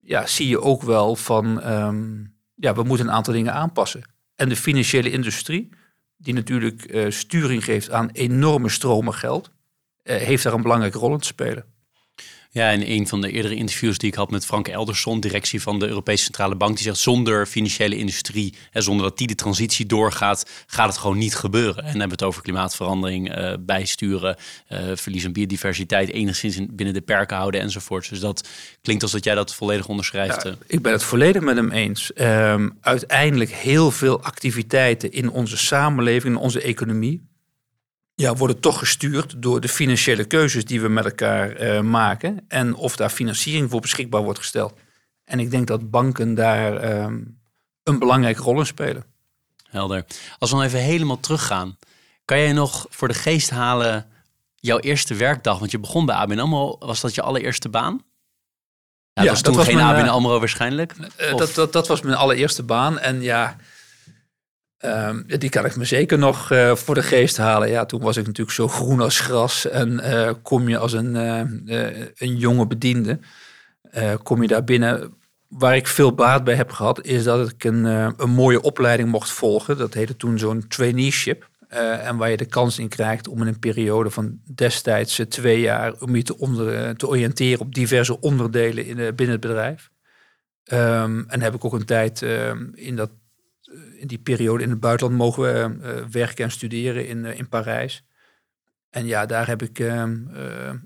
[0.00, 4.02] Ja, zie je ook wel van, um, ja, we moeten een aantal dingen aanpassen.
[4.34, 5.68] En de financiële industrie,
[6.16, 9.50] die natuurlijk eh, sturing geeft aan enorme stromen geld,
[10.02, 11.64] eh, heeft daar een belangrijke rol in te spelen.
[12.56, 15.78] Ja, in een van de eerdere interviews die ik had met Frank Elderson, directie van
[15.78, 19.86] de Europese Centrale Bank, die zegt zonder financiële industrie, en zonder dat die de transitie
[19.86, 21.76] doorgaat, gaat het gewoon niet gebeuren.
[21.76, 24.36] En dan hebben we het over klimaatverandering, uh, bijsturen,
[24.72, 28.08] uh, verlies aan biodiversiteit, enigszins binnen de perken houden enzovoort.
[28.08, 28.48] Dus dat
[28.82, 30.42] klinkt als dat jij dat volledig onderschrijft.
[30.42, 30.56] Ja, eh.
[30.66, 32.10] ik ben het volledig met hem eens.
[32.14, 37.22] Um, uiteindelijk heel veel activiteiten in onze samenleving, in onze economie,
[38.16, 42.44] ja, worden toch gestuurd door de financiële keuzes die we met elkaar uh, maken.
[42.48, 44.74] En of daar financiering voor beschikbaar wordt gesteld.
[45.24, 47.40] En ik denk dat banken daar um,
[47.82, 49.04] een belangrijke rol in spelen.
[49.70, 50.04] Helder.
[50.38, 51.78] Als we dan even helemaal teruggaan.
[52.24, 54.06] Kan jij nog voor de geest halen
[54.54, 55.58] jouw eerste werkdag?
[55.58, 56.76] Want je begon bij ABN AMRO.
[56.78, 58.04] Was dat je allereerste baan?
[59.12, 60.94] Ja, ja dat was toen geen mijn, ABN AMRO waarschijnlijk?
[61.20, 62.98] Uh, dat, dat, dat was mijn allereerste baan.
[62.98, 63.56] En ja...
[64.84, 67.68] Um, die kan ik me zeker nog uh, voor de geest halen.
[67.68, 69.68] Ja, toen was ik natuurlijk zo groen als gras.
[69.68, 73.18] En uh, kom je als een, uh, een jonge bediende,
[74.22, 75.14] kom je daar binnen.
[75.48, 79.30] Waar ik veel baat bij heb gehad, is dat ik een, een mooie opleiding mocht
[79.30, 79.78] volgen.
[79.78, 81.48] Dat heette toen zo'n traineeship.
[81.68, 85.94] en waar je de kans in krijgt om in een periode van destijds twee jaar...
[86.00, 89.90] om je te, onder, te oriënteren op diverse onderdelen in, binnen het bedrijf.
[90.72, 93.25] Um, en heb ik ook een tijd ehm, in dat eh,
[93.98, 97.48] in die periode in het buitenland mogen we uh, werken en studeren in, uh, in
[97.48, 98.04] Parijs.
[98.90, 100.04] En ja, daar heb ik uh,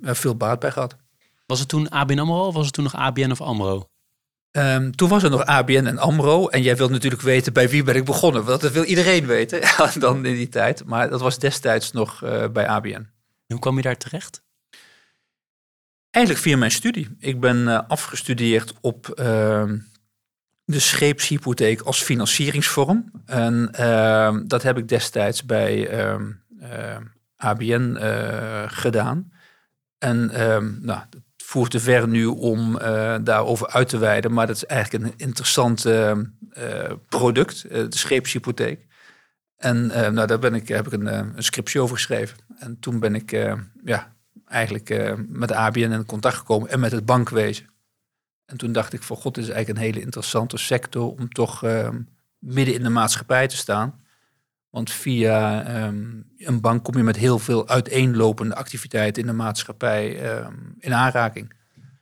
[0.03, 0.97] veel baat bij gehad.
[1.47, 3.89] Was het toen ABN AMRO of was het toen nog ABN of AMRO?
[4.53, 6.49] Um, toen was er nog ABN en AMRO.
[6.49, 8.45] En jij wilt natuurlijk weten bij wie ben ik begonnen.
[8.45, 9.61] Want dat wil iedereen weten
[10.01, 10.85] dan in die tijd.
[10.85, 12.21] Maar dat was destijds nog
[12.53, 13.07] bij ABN.
[13.47, 14.43] hoe kwam je daar terecht?
[16.11, 17.17] Eigenlijk via mijn studie.
[17.19, 19.79] Ik ben afgestudeerd op ehm,
[20.71, 23.11] de scheepshypotheek als financieringsvorm.
[23.27, 26.21] En uh, dat heb ik destijds bij uh,
[26.63, 26.97] uh,
[27.37, 27.97] ABN
[28.67, 29.33] gedaan.
[29.99, 34.33] En ehm, nou, het voert te ver nu om uh, daarover uit te wijden.
[34.33, 35.83] Maar dat is eigenlijk een interessant
[37.09, 38.87] product, de scheepshypotheek.
[39.57, 42.37] En nou, daar ben ik, heb ik een, een scriptie over geschreven.
[42.59, 43.31] En toen ben ik
[43.85, 44.15] ja,
[44.47, 47.70] eigenlijk met de ABN in contact gekomen en met het bankwezen.
[48.51, 51.63] En toen dacht ik van god, dit is eigenlijk een hele interessante sector om toch
[52.39, 54.01] midden in de maatschappij te staan.
[54.71, 56.05] Want via ehm,
[56.39, 61.53] een bank kom je met heel veel uiteenlopende activiteiten in de maatschappij ehm, in aanraking.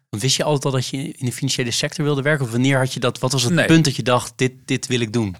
[0.08, 2.44] Wist je altijd al dat je in de financiële sector wilde werken?
[2.44, 3.18] Of wanneer had je dat?
[3.18, 5.36] Wat was het punt dat je dacht, dit, dit wil ik doen?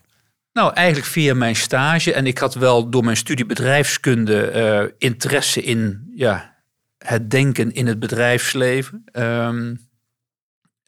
[0.52, 2.12] Nou, eigenlijk via mijn stage.
[2.12, 6.56] En ik had wel door mijn studie bedrijfskunde uh, interesse in ja,
[6.98, 9.04] het denken in het bedrijfsleven.
[9.12, 9.87] Um,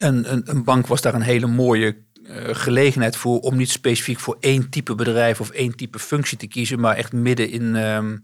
[0.01, 4.19] en een, een, bank was daar een hele mooie eh, gelegenheid voor om niet specifiek
[4.19, 8.17] voor één type bedrijf of één type functie te kiezen, maar echt midden in ehm,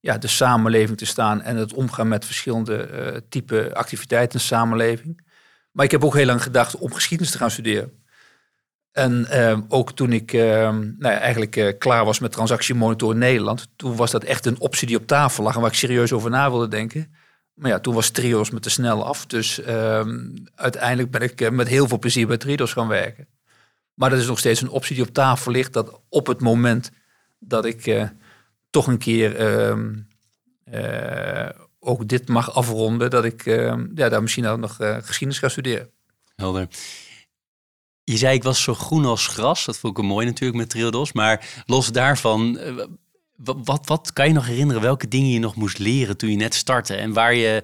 [0.00, 4.54] ja, de samenleving te staan en het omgaan met verschillende uh, type activiteiten in de
[4.54, 5.26] samenleving.
[5.72, 7.92] Maar ik heb ook heel lang gedacht om geschiedenis te gaan studeren.
[8.92, 13.68] En ehm, ook toen ik ehm, nou eigenlijk uh, klaar was met transactiemonitor in Nederland,
[13.76, 16.30] toen was dat echt een optie die op tafel lag en waar ik serieus over
[16.30, 17.14] na wilde denken.
[17.58, 19.26] Maar ja, toen was Trios me te snel af.
[19.26, 19.60] Dus
[20.54, 23.28] uiteindelijk ben ik met heel veel plezier bij Trios gaan werken.
[23.94, 25.72] Maar dat is nog steeds een optie die op tafel ligt.
[25.72, 26.90] Dat op het moment
[27.38, 28.08] dat ik uh,
[28.70, 29.40] toch een keer
[30.72, 35.48] uh, ook dit mag afronden, dat ik uh, ja, daar misschien ook nog geschiedenis ga
[35.48, 35.90] studeren.
[36.36, 36.68] Helder.
[38.04, 39.64] Je zei ik was zo groen als gras.
[39.64, 41.12] Dat vond ik mooi natuurlijk met Triodos.
[41.12, 42.58] Maar los daarvan,
[43.44, 44.82] wat, wat kan je nog herinneren?
[44.82, 46.94] Welke dingen je nog moest leren toen je net startte?
[46.94, 47.62] En waar je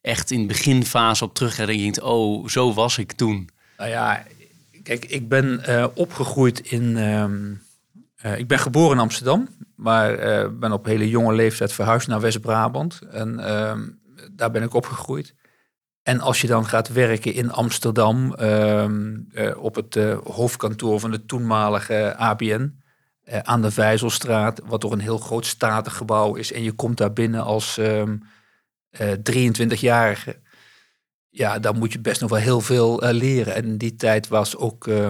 [0.00, 3.48] echt in de beginfase op terug en je denkt, oh, zo was ik toen.
[3.76, 4.24] Nou ja,
[4.84, 6.96] Kijk, ik ben uh, opgegroeid in.
[6.96, 7.62] Um,
[8.24, 12.20] uh, ik ben geboren in Amsterdam, maar uh, ben op hele jonge leeftijd verhuisd naar
[12.20, 13.00] West-Brabant.
[13.10, 14.00] En um,
[14.32, 15.34] daar ben ik opgegroeid.
[16.02, 22.14] En als je dan gaat werken in Amsterdam um, op het hoofdkantoor van de toenmalige
[22.16, 22.82] ABN
[23.42, 27.12] aan de Vijzelstraat, wat toch een heel groot statig gebouw is, en je komt daar
[27.12, 27.80] binnen als
[29.00, 30.42] 23-jarige
[31.34, 33.54] ja, dan moet je best nog wel heel veel uh, leren.
[33.54, 35.08] En in die tijd was ook, uh,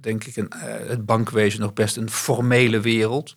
[0.00, 0.52] denk ik, een,
[0.86, 3.36] het bankwezen nog best een formele wereld.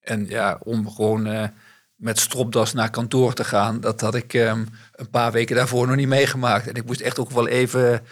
[0.00, 1.50] En ja, om gewoon
[1.94, 5.96] met stropdas naar kantoor te gaan, dat had ik um, een paar weken daarvoor nog
[5.96, 6.68] niet meegemaakt.
[6.68, 8.02] En ik moest echt ook wel even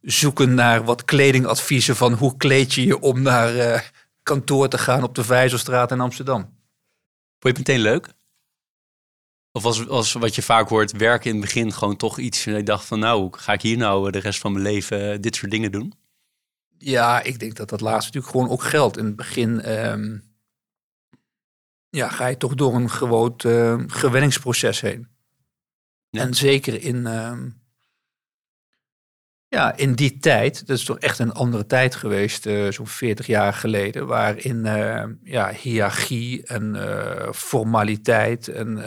[0.00, 3.90] zoeken naar wat kledingadviezen van hoe kleed je je om naar
[4.22, 6.40] kantoor te gaan op de Vijzelstraat in Amsterdam.
[6.40, 6.52] Vond
[7.38, 8.12] je het meteen leuk?
[9.52, 12.46] Of als, als wat je vaak hoort, werken in het begin gewoon toch iets.
[12.46, 15.36] En ik dacht van nou, ga ik hier nou de rest van mijn leven dit
[15.36, 15.94] soort dingen doen?
[16.78, 18.96] Ja, ik denk dat dat laatste natuurlijk gewoon ook geldt.
[18.96, 20.32] In het begin um,
[21.88, 25.08] ja, ga je toch door een groot uh, gewenningsproces heen.
[26.10, 27.38] En zeker in, uh,
[29.52, 33.26] ja, in die tijd, dat is toch echt een andere tijd geweest, uh, zo'n 40
[33.26, 36.76] jaar geleden, waarin uh, ja, hiërarchie en
[37.34, 38.82] formaliteit en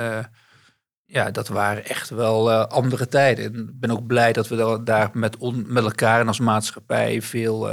[1.05, 3.45] ja, dat waren echt wel andere tijden.
[3.45, 7.21] En ik ben ook blij dat we daar met, on, met elkaar en als maatschappij
[7.21, 7.69] veel,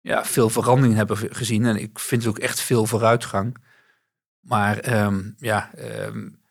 [0.00, 1.66] ja, veel verandering hebben gezien.
[1.66, 3.56] En ik vind ook echt veel vooruitgang.
[4.40, 5.70] Maar um, ja,
[6.06, 6.41] um,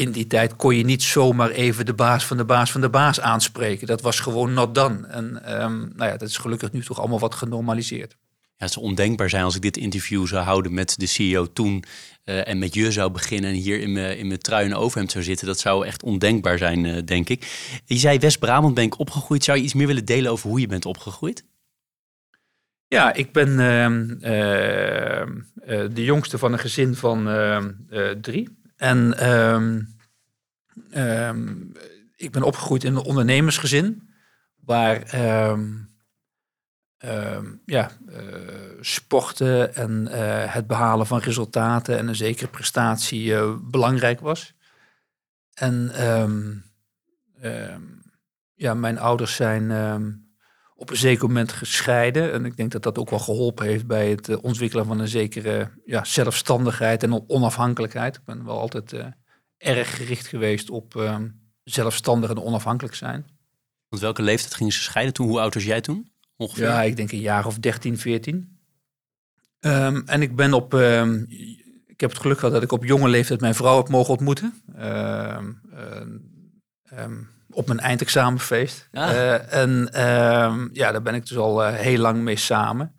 [0.00, 2.88] in die tijd kon je niet zomaar even de baas van de baas van de
[2.88, 3.86] baas aanspreken.
[3.86, 5.06] Dat was gewoon not done.
[5.06, 5.24] En
[5.62, 8.16] um, nou ja, dat is gelukkig nu toch allemaal wat genormaliseerd.
[8.40, 11.84] Ja, het zou ondenkbaar zijn als ik dit interview zou houden met de CEO toen
[12.24, 15.10] uh, en met je zou beginnen en hier in mijn, in mijn trui en overhemd
[15.10, 15.46] zou zitten.
[15.46, 17.70] Dat zou echt ondenkbaar zijn, uh, denk ik.
[17.84, 19.44] Je zei West-Brabant ben ik opgegroeid.
[19.44, 21.44] Zou je iets meer willen delen over hoe je bent opgegroeid?
[22.88, 23.56] Ja, ik ben uh,
[25.94, 27.70] de jongste van een gezin van ehm,
[28.20, 28.59] drie.
[28.80, 29.80] En ehm,
[32.16, 34.10] ik ben opgegroeid in een ondernemersgezin.
[34.56, 35.14] Waar
[37.04, 38.16] uh, ja, uh,
[38.80, 44.54] sporten en uh, het behalen van resultaten en een zekere prestatie uh, belangrijk was.
[45.54, 45.92] En
[48.54, 49.70] ja, mijn ouders zijn
[50.80, 52.32] op een zeker moment gescheiden.
[52.32, 55.70] En ik denk dat dat ook wel geholpen heeft bij het ontwikkelen van een zekere
[55.84, 58.16] ja, zelfstandigheid en onafhankelijkheid.
[58.16, 58.94] Ik ben wel altijd
[59.56, 61.16] erg gericht geweest op
[61.64, 63.26] zelfstandig en onafhankelijk zijn.
[63.88, 65.28] Want welke leeftijd gingen ze scheiden toen?
[65.28, 66.10] Hoe oud was jij toen?
[66.54, 68.58] Ja, ik denk een jaar of 13, 14.
[69.60, 70.72] Um, en ik ben op.
[70.72, 71.26] Um,
[71.86, 74.62] ik heb het geluk gehad dat ik op jonge leeftijd mijn vrouw heb mogen ontmoeten.
[74.78, 75.60] Um,
[77.52, 78.88] op mijn eindexamenfeest.
[78.92, 79.10] Ah.
[79.10, 79.88] Uh, en
[80.72, 82.94] ja, daar ben ik dus al uh, heel lang mee samen.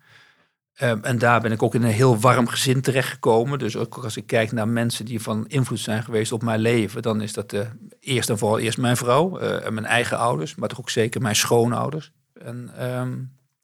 [1.02, 3.58] en daar ben ik ook in een heel warm gezin terechtgekomen.
[3.58, 7.02] Dus ook als ik kijk naar mensen die van invloed zijn geweest op mijn leven,
[7.02, 7.60] dan is dat uh,
[8.00, 11.36] eerst en vooral eerst mijn vrouw en mijn eigen ouders, maar toch ook zeker mijn
[11.36, 12.12] schoonouders.
[12.34, 13.12] En ehm,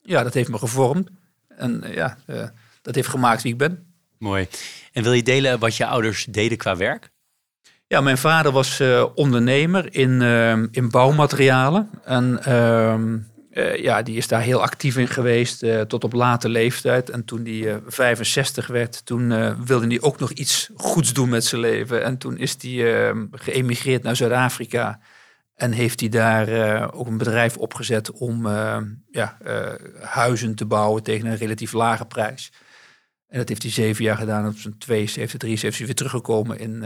[0.02, 1.08] ja, dat heeft me gevormd.
[1.48, 2.18] En ja,
[2.82, 3.86] dat heeft gemaakt wie ik ben.
[4.18, 4.48] Mooi.
[4.92, 7.10] En wil je delen wat je ouders deden qua werk?
[7.90, 8.82] Ja, mijn vader was
[9.14, 11.90] ondernemer in, uh, in bouwmaterialen.
[12.04, 13.18] En ehm,
[13.50, 17.10] uh, ja, die is daar heel actief in geweest tot op late leeftijd.
[17.10, 19.28] En toen uh, 65 werd, toen
[19.64, 22.04] wilde hij ook nog iets goeds doen met zijn leven.
[22.04, 25.00] En toen is hij ehm, geëmigreerd naar Zuid-Afrika.
[25.54, 29.36] En heeft hij daar ook een bedrijf opgezet om ehm, ja,
[30.00, 32.52] huizen te bouwen tegen een relatief lage prijs.
[33.28, 34.46] En dat heeft hij zeven jaar gedaan.
[34.46, 36.82] Op zijn 72, 73 is hij weer teruggekomen in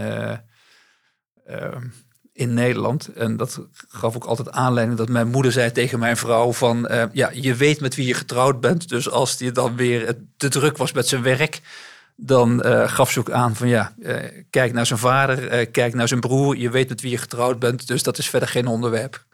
[2.33, 3.09] in Nederland.
[3.09, 6.93] En dat gaf ook altijd aanleiding dat mijn moeder zei tegen mijn vrouw van...
[6.93, 8.89] Uh, ja, je weet met wie je getrouwd bent.
[8.89, 11.61] Dus als die dan weer te druk was met zijn werk...
[12.17, 14.17] dan uh, gaf ze ook aan van ja, uh,
[14.51, 16.57] kijk naar zijn vader, kijk naar zijn broer.
[16.57, 19.25] Je weet met wie je getrouwd bent, dus dat is verder geen onderwerp.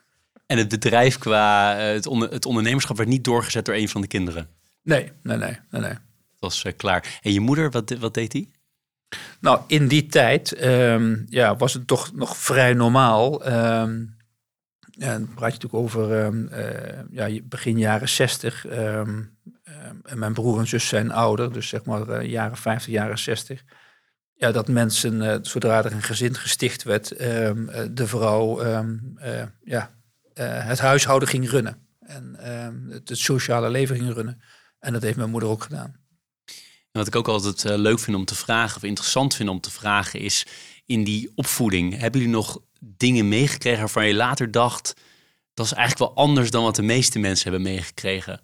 [0.46, 4.06] En het bedrijf qua het, onder, het ondernemerschap werd niet doorgezet door een van de
[4.06, 4.48] kinderen?
[4.82, 5.58] Nee, nee, nee.
[5.70, 5.94] nee, nee.
[6.40, 7.18] Dat was klaar.
[7.22, 8.50] En je moeder, wat, wat deed die?
[9.40, 13.44] Nou, in die tijd um, ja, was het toch nog vrij normaal.
[14.98, 18.66] En dan praat je natuurlijk over um, uh, ja, begin jaren 60.
[18.66, 19.38] en
[20.14, 23.64] mijn broer en zus zijn ouder, dus zeg maar uh, jaren 50, jaren 60.
[24.34, 28.62] Ja, dat mensen, uh, zodra er een gezin gesticht werd, de vrouw
[29.62, 29.90] ja,
[30.42, 31.86] het huishouden ging runnen.
[32.00, 32.36] En
[32.90, 34.40] het, het sociale leven ging runnen.
[34.78, 35.96] En dat heeft mijn moeder ook gedaan.
[36.92, 39.70] Wat ik ook altijd uh, leuk vind om te vragen, of interessant vind om te
[39.70, 40.46] vragen, is
[40.86, 44.94] in die opvoeding, hebben jullie nog dingen meegekregen waarvan je later dacht,
[45.54, 48.40] dat is eigenlijk wel anders dan wat de meeste mensen hebben meegekregen?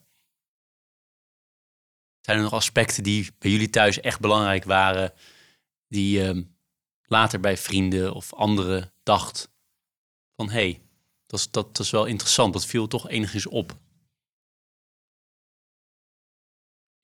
[2.21, 5.13] Zijn er nog aspecten die bij jullie thuis echt belangrijk waren,
[5.89, 6.43] die uh,
[7.03, 9.53] later bij vrienden of anderen dacht
[10.37, 10.83] van hé, hey,
[11.27, 13.77] dat, dat, dat is wel interessant, dat viel toch enigszins op?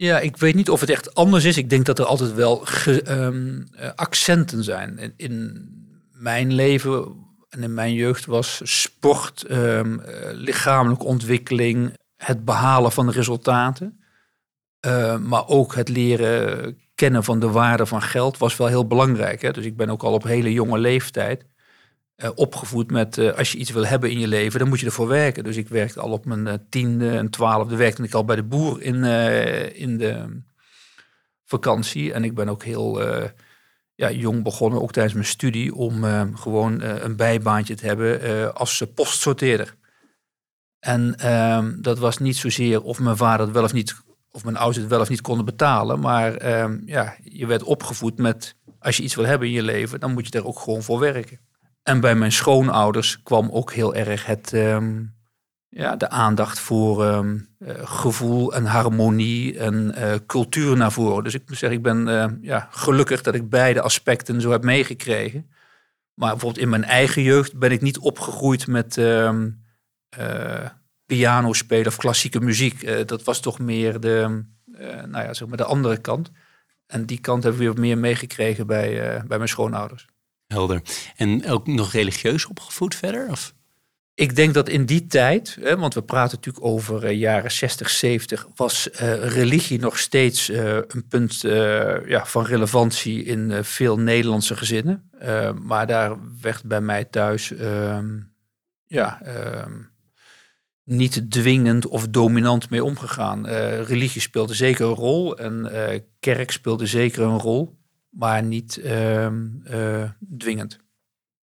[0.00, 1.56] Ja, ik weet niet of het echt anders is.
[1.56, 2.66] Ik denk dat er altijd wel
[3.08, 5.12] um, accenten zijn.
[5.16, 5.68] In,
[6.12, 7.14] mijn leven
[7.48, 14.00] en in mijn jeugd was sport, um, lichamelijke ontwikkeling, het behalen van resultaten.
[14.86, 19.42] Uh, maar ook het leren kennen van de waarde van geld was wel heel belangrijk.
[19.42, 19.50] Hè?
[19.50, 21.44] Dus ik ben ook al op hele jonge leeftijd
[22.22, 24.86] uh, opgevoed met uh, als je iets wil hebben in je leven, dan moet je
[24.86, 25.44] ervoor werken.
[25.44, 28.42] Dus ik werkte al op mijn uh, tiende en twaalfde, werkte ik al bij de
[28.42, 29.04] boer in,
[29.74, 30.42] in de
[31.44, 32.12] vakantie.
[32.12, 33.02] En ik ben ook heel
[33.94, 36.04] ja, jong begonnen, ook tijdens mijn studie, om
[36.36, 39.74] gewoon een bijbaantje te hebben als postsorteerder.
[40.78, 43.96] En ehm, dat was niet zozeer of mijn vader het wel of niet,
[44.30, 48.18] of mijn ouders het wel of niet konden betalen, maar ehm, ja, je werd opgevoed
[48.18, 50.82] met als je iets wil hebben in je leven, dan moet je er ook gewoon
[50.82, 51.38] voor werken.
[51.82, 55.02] En bij mijn schoonouders kwam ook heel erg het, ehm,
[55.68, 61.24] ja, de aandacht voor um, uh, gevoel en harmonie en uh, cultuur naar voren.
[61.24, 64.62] Dus ik moet zeggen, ik ben uh, ja, gelukkig dat ik beide aspecten zo heb
[64.62, 65.50] meegekregen.
[66.14, 69.64] Maar bijvoorbeeld in mijn eigen jeugd ben ik niet opgegroeid met um,
[71.06, 73.08] piano spelen of klassieke muziek.
[73.08, 74.44] dat was toch meer de,
[75.06, 76.30] nou ja, zeg maar de andere kant.
[76.86, 80.06] En die kant heb ik weer meer meegekregen bij, bij mijn schoonouders.
[80.52, 80.82] Helder.
[81.16, 83.30] En ook nog religieus opgevoed verder?
[83.30, 83.54] Of?
[84.14, 87.90] Ik denk dat in die tijd, hè, want we praten natuurlijk over uh, jaren 60,
[87.90, 88.98] 70, was uh,
[89.28, 91.40] religie nog steeds uh, een punt
[92.06, 95.10] ja, van relevantie in veel Nederlandse gezinnen.
[95.62, 98.18] maar daar werd bij mij thuis ehm,
[98.86, 99.72] ja, ehm,
[100.84, 103.46] niet dwingend of dominant mee omgegaan.
[103.82, 105.70] religie speelde zeker een rol en
[106.20, 107.79] kerk speelde zeker een rol
[108.10, 110.78] maar niet ehm, eh, dwingend.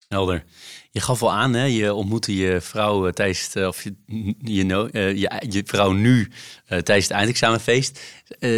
[0.07, 0.43] Helder.
[0.91, 3.95] Je gaf al aan, hè, je ontmoette je vrouw uh, tijdens, of je,
[4.39, 6.31] je, uh, je, je, vrouw nu
[6.67, 8.01] tijdens het eindexamenfeest.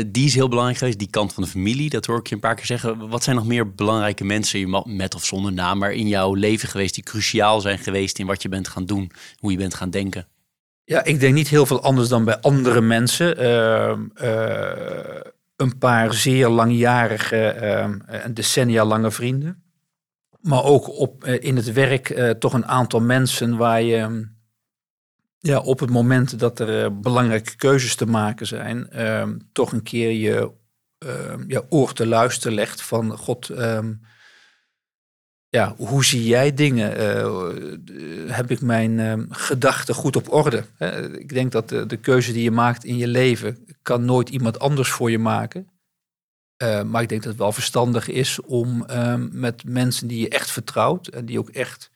[0.07, 2.41] die is heel belangrijk geweest, die kant van de familie, dat hoor ik je een
[2.41, 3.09] paar keer zeggen.
[3.09, 6.95] Wat zijn nog meer belangrijke mensen, met of zonder naam, maar in jouw leven geweest
[6.95, 10.27] die cruciaal zijn geweest in wat je bent gaan doen, hoe je bent gaan denken?
[10.83, 13.37] Ja, ik denk niet heel veel anders dan bij andere mensen.
[15.57, 19.63] Een paar zeer langjarige ehm, decennia lange vrienden.
[20.41, 24.23] Maar ook op, eh, in het werk uh, toch een aantal mensen waar je ehm,
[25.39, 29.83] ja, op het moment dat er uh, belangrijke keuzes te maken zijn, ehm, toch een
[29.83, 30.51] keer je
[31.47, 33.49] ja, oor te luisteren legt van God,
[35.49, 36.91] ja, hoe zie jij dingen?
[38.31, 40.63] heb ik mijn gedachten goed op orde?
[41.19, 44.89] ik denk dat de, keuze die je maakt in je leven kan nooit iemand anders
[44.89, 45.67] voor je maken.
[46.63, 50.29] Uh, maar ik denk dat het wel verstandig is om uh, met mensen die je
[50.29, 51.91] echt vertrouwt en die ook echt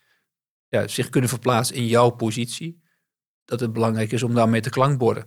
[0.68, 2.82] ja, zich kunnen verplaatsen in jouw positie,
[3.46, 5.26] dat het belangrijk is om daarmee te klankborden.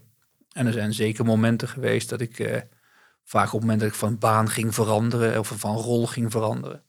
[0.52, 2.60] En er zijn zeker momenten geweest dat ik eh,
[3.24, 6.82] vaak op het moment dat ik van baan ging veranderen of van rol ging veranderen,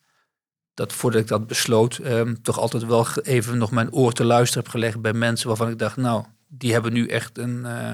[0.76, 4.63] dat voordat ik dat besloot, ehm, toch altijd wel even nog mijn oor te luisteren
[4.63, 7.93] heb gelegd bij mensen waarvan ik dacht, nou, die hebben nu echt een, eh,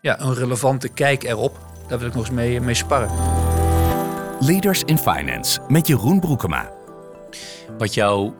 [0.00, 1.58] ja, een relevante kijk erop.
[1.88, 3.10] Daar wil ik nog eens mee, mee sparren.
[4.40, 6.72] Leaders in Finance met Jeroen Broekema.
[7.78, 8.32] Wat jou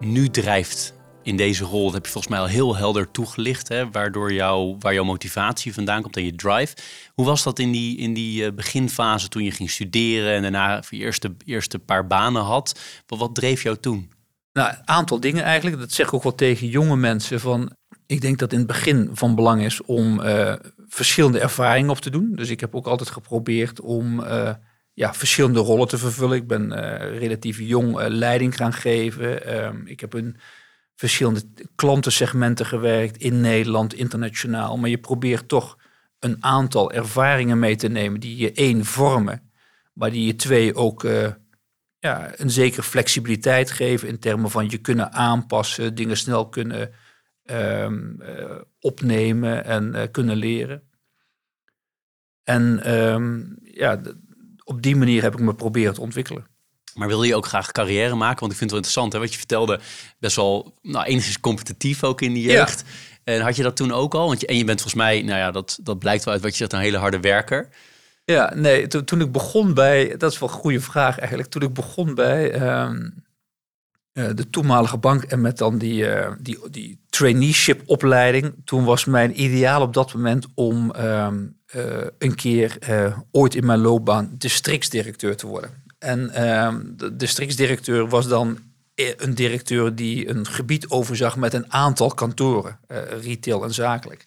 [0.00, 4.32] nu drijft in deze rol, heb je volgens mij al heel helder toegelicht, hè, waardoor
[4.32, 6.74] jou, waar jouw motivatie vandaan komt en je drive.
[7.14, 10.82] Hoe was dat in die, in die eh, beginfase toen je ging studeren en daarna
[10.90, 12.80] je eerste, eerste paar banen had?
[13.06, 14.10] Wat, wat dreef jou toen?
[14.52, 15.78] Nou, een aantal dingen eigenlijk.
[15.78, 17.40] Dat zeg ik ook wel tegen jonge mensen.
[17.40, 20.54] Van, ik denk dat in het begin van belang is om uh,
[20.88, 22.32] verschillende ervaringen op te doen.
[22.34, 24.50] Dus ik heb ook altijd geprobeerd om uh,
[24.92, 26.36] ja, verschillende rollen te vervullen.
[26.36, 26.72] Ik ben
[27.18, 29.56] relatief jong leiding gaan geven.
[29.64, 30.36] Um, ik heb een
[30.94, 31.42] verschillende
[31.74, 34.76] klantensegmenten gewerkt in Nederland, internationaal.
[34.78, 35.78] Maar je probeert toch
[36.18, 39.50] een aantal ervaringen mee te nemen die je één vormen,
[39.92, 41.28] maar die je twee ook uh,
[41.98, 46.90] ja, een zekere flexibiliteit geven in termen van je kunnen aanpassen, dingen snel kunnen
[47.44, 50.82] um, uh, opnemen en uh, kunnen leren.
[52.44, 54.00] En um, ja,
[54.64, 56.46] op die manier heb ik me proberen te ontwikkelen.
[56.94, 58.40] Maar wil je ook graag carrière maken?
[58.40, 59.18] Want ik vind het wel interessant, hè?
[59.18, 59.80] wat je vertelde,
[60.18, 62.84] best wel nou, enigszins competitief ook in de jeugd.
[62.86, 62.92] Ja.
[63.24, 64.26] En had je dat toen ook al?
[64.26, 66.52] Want je, en je bent volgens mij, nou ja, dat, dat blijkt wel uit wat
[66.52, 67.68] je zegt, een hele harde werker.
[68.24, 71.50] Ja, nee, to, toen ik begon bij, dat is wel een goede vraag eigenlijk.
[71.50, 73.24] Toen ik begon bij um,
[74.12, 79.04] uh, de toenmalige bank en met dan die, uh, die, die traineeship opleiding, toen was
[79.04, 81.84] mijn ideaal op dat moment om um, uh,
[82.18, 82.78] een keer
[83.30, 85.81] ooit in mijn loopbaan districtsdirecteur te worden.
[86.02, 88.58] En um, de districtsdirecteur was dan
[88.94, 94.26] een directeur die een gebied overzag met een aantal kantoren, uh, retail en zakelijk.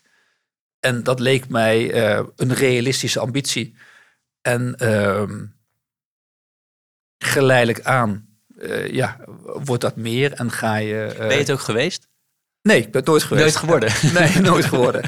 [0.79, 3.75] En dat leek mij uh, een realistische ambitie.
[4.41, 5.23] En uh,
[7.17, 8.27] geleidelijk aan
[8.91, 11.15] ja, wordt dat meer en ga je...
[11.17, 12.07] ben je het ook geweest?
[12.65, 13.43] Nee, ik ben het nooit geweest.
[13.43, 13.91] Nooit geworden?
[14.19, 15.01] nee, nooit geworden.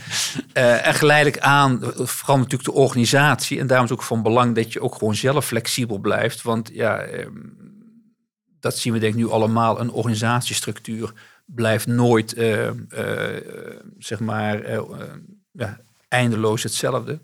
[0.54, 3.60] Uh, en geleidelijk aan, vooral natuurlijk de organisatie.
[3.60, 6.42] En daarom is ook van belang dat je ook gewoon zelf flexibel blijft.
[6.42, 7.26] Want ja, uh,
[8.60, 9.80] dat zien we denk ik nu allemaal.
[9.80, 11.14] Een organisatiestructuur
[11.46, 12.70] blijft nooit, uh,
[13.98, 14.72] zeg maar,
[15.52, 17.22] ja, eindeloos hetzelfde.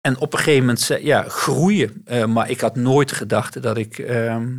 [0.00, 2.04] En op een gegeven moment ja, groeien.
[2.32, 4.56] maar ik had nooit gedacht dat ik ehm,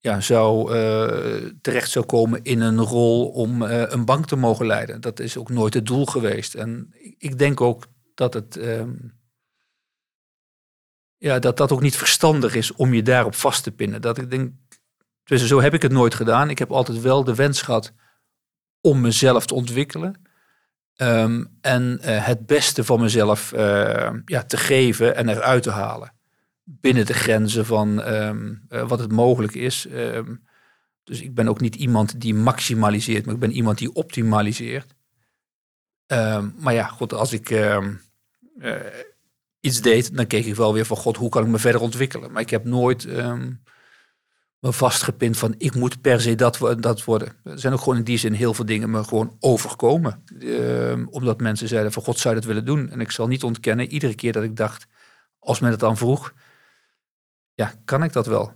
[0.00, 4.66] ja, zou uh, terecht zou komen in een rol om uh, een bank te mogen
[4.66, 5.00] leiden.
[5.00, 6.54] Dat is ook nooit het doel geweest.
[6.54, 8.56] En ik denk ook dat het.
[8.56, 9.18] Um,
[11.16, 14.00] ja, dat dat ook niet verstandig is om je daarop vast te pinnen.
[14.00, 14.52] Dat ik denk.
[15.24, 16.50] Dus zo heb ik het nooit gedaan.
[16.50, 17.92] Ik heb altijd wel de wens gehad
[18.80, 20.28] om mezelf te ontwikkelen.
[20.96, 23.50] Um, en uh, het beste van mezelf
[24.24, 26.19] ja, te geven en eruit te halen
[26.80, 29.86] binnen de grenzen van um, uh, wat het mogelijk is.
[29.92, 30.44] Um,
[31.04, 34.94] dus ik ben ook niet iemand die maximaliseert, maar ik ben iemand die optimaliseert.
[36.06, 37.86] Um, maar ja, goed, als ik uh,
[39.60, 42.32] iets deed, dan keek ik wel weer van God, hoe kan ik me verder ontwikkelen?
[42.32, 43.06] Maar ik heb nooit
[44.60, 47.32] me vastgepind van ik moet per se dat, dat worden.
[47.44, 50.24] Er zijn ook gewoon in die zin heel veel dingen me gewoon overkomen.
[51.10, 52.90] omdat mensen zeiden van God zou je dat willen doen.
[52.90, 54.86] En ik zal niet ontkennen, iedere keer dat ik dacht,
[55.38, 56.32] als men het dan vroeg,
[57.60, 58.52] ja, kan ik dat wel?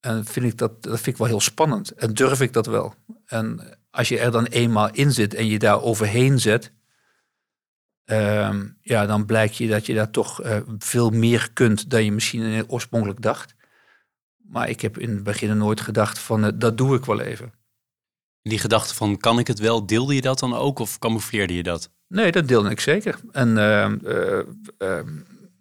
[0.00, 1.90] En vind ik dat, dat vind ik wel heel spannend.
[1.90, 2.94] En durf ik dat wel?
[3.26, 6.72] En als je er dan eenmaal in zit en je daar overheen zet,
[8.04, 12.12] um, ja, dan blijkt je dat je daar toch uh, veel meer kunt dan je
[12.12, 13.54] misschien oorspronkelijk dacht.
[14.36, 17.52] Maar ik heb in het begin nooit gedacht van uh, dat doe ik wel even.
[18.42, 21.62] Die gedachte van kan ik het wel, deelde je dat dan ook of camoufleerde je
[21.62, 21.90] dat?
[22.08, 23.20] Nee, dat deelde ik zeker.
[23.32, 23.92] En uh,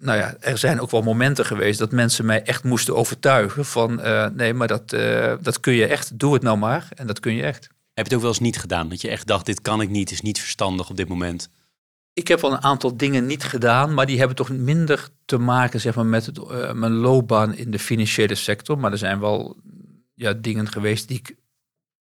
[0.01, 3.99] nou ja, er zijn ook wel momenten geweest dat mensen mij echt moesten overtuigen van
[3.99, 6.87] uh, nee, maar dat, uh, dat kun je echt, doe het nou maar.
[6.95, 7.67] En dat kun je echt.
[7.67, 8.89] Heb je het ook wel eens niet gedaan?
[8.89, 11.49] Dat je echt dacht, dit kan ik niet, is niet verstandig op dit moment?
[12.13, 15.79] Ik heb wel een aantal dingen niet gedaan, maar die hebben toch minder te maken
[15.79, 18.77] zeg maar, met het, uh, mijn loopbaan in de financiële sector.
[18.77, 19.57] Maar er zijn wel
[20.13, 21.35] ja, dingen geweest die ik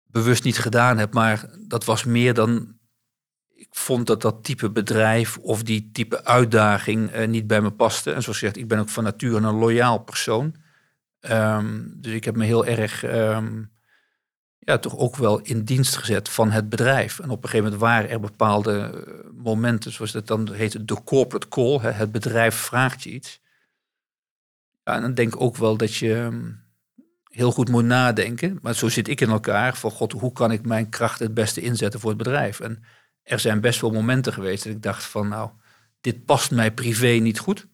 [0.07, 1.15] bewust niet gedaan heb.
[1.15, 2.77] Maar dat was meer dan
[3.77, 8.13] vond dat dat type bedrijf of die type uitdaging uh, niet bij me paste.
[8.13, 10.55] En zoals gezegd, ik ben ook van nature een loyaal persoon.
[11.21, 13.71] Um, dus ik heb me heel erg, um,
[14.59, 17.19] ja, toch ook wel in dienst gezet van het bedrijf.
[17.19, 21.03] En op een gegeven moment waren er bepaalde eh, momenten, zoals dat dan heet, de
[21.05, 21.79] corporate call.
[21.79, 23.41] Hè, het bedrijf vraagt je iets.
[24.85, 26.31] Ja, en dan denk ik ook wel dat je,
[27.29, 28.59] heel goed moet nadenken.
[28.63, 29.77] Maar zo zit ik in elkaar.
[29.77, 32.61] Van god, hoe kan ik mijn krachten het beste inzetten voor het bedrijf?
[32.61, 32.85] En
[33.25, 35.51] er zijn best wel momenten geweest dat ik dacht van nou,
[36.01, 37.67] dit past mij privé niet goed.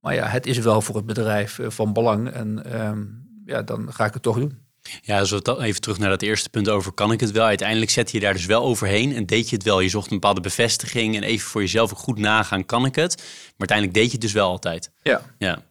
[0.00, 2.30] Maar ja, het is wel voor het bedrijf eh, van belang.
[2.30, 3.02] En ehm,
[3.44, 4.62] ja, dan ga ik het toch doen.
[5.02, 7.44] Ja, het even terug naar dat eerste punt over, kan ik het wel?
[7.44, 9.80] Uiteindelijk zet je daar dus wel overheen en deed je het wel.
[9.80, 13.16] Je zocht een bepaalde bevestiging en even voor jezelf ook goed nagaan, kan ik het?
[13.16, 14.90] Maar uiteindelijk deed je het dus wel altijd.
[15.02, 15.22] Ja.
[15.38, 15.62] Ja,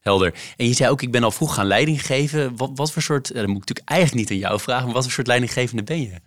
[0.00, 0.34] helder.
[0.56, 2.56] En je zei ook, ik ben al vroeg gaan leiding geven.
[2.56, 5.02] Wat, wat voor soort, dat moet ik natuurlijk eigenlijk niet aan jou vragen, maar wat
[5.02, 6.20] voor soort leidinggevende ben je?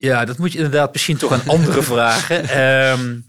[0.00, 2.42] Ja, dat moet je inderdaad misschien toch aan andere vragen.
[2.48, 3.20] Ehm,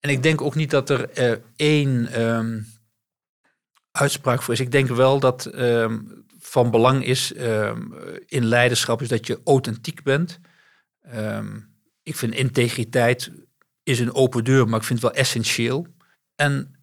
[0.00, 2.60] en ik denk ook niet dat er uh, één ehm,
[3.90, 4.60] uitspraak voor is.
[4.60, 5.98] Ik denk wel dat ehm,
[6.38, 7.32] van belang is
[8.26, 10.40] in leiderschap is dat je authentiek bent.
[12.02, 13.30] ik vind integriteit
[13.82, 15.86] is een open deur, maar ik vind het wel essentieel.
[16.34, 16.74] En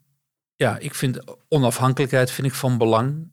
[0.55, 3.31] ja, ik vind onafhankelijkheid vind ik van belang.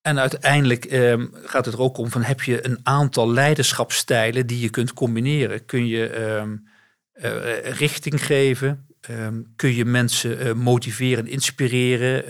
[0.00, 4.60] En uiteindelijk ehm, gaat het er ook om van heb je een aantal leiderschapstijlen die
[4.60, 5.64] je kunt combineren.
[5.64, 6.56] Kun je ehm,
[7.12, 8.86] eh, richting geven?
[9.00, 12.24] Ehm, kun je mensen uh, motiveren, inspireren?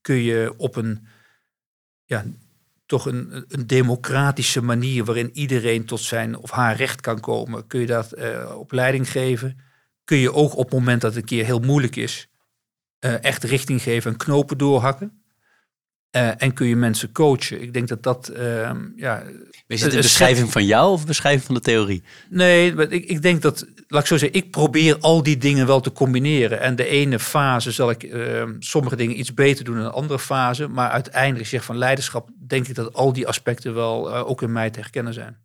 [0.00, 1.06] kun je op een
[2.04, 2.24] ja,
[2.86, 7.80] toch een, een democratische manier waarin iedereen tot zijn of haar recht kan komen, kun
[7.80, 9.58] je dat uh, op leiding geven?
[10.04, 12.28] Kun je ook op het moment dat het een keer heel moeilijk is,
[12.98, 15.19] echt richting geven en knopen doorhakken?
[16.16, 17.62] Uh, en kun je mensen coachen.
[17.62, 18.30] Ik denk dat dat.
[18.36, 19.22] Uh, ja,
[19.66, 22.02] is het een beschrijving van jou of een beschrijving van de theorie?
[22.28, 23.66] Nee, maar ik, ik denk dat.
[23.88, 26.60] Laat ik zo zeggen, ik probeer al die dingen wel te combineren.
[26.60, 30.18] En de ene fase zal ik uh, sommige dingen iets beter doen dan de andere
[30.18, 30.68] fase.
[30.68, 34.52] Maar uiteindelijk zeg van leiderschap, denk ik dat al die aspecten wel uh, ook in
[34.52, 35.36] mij te herkennen zijn.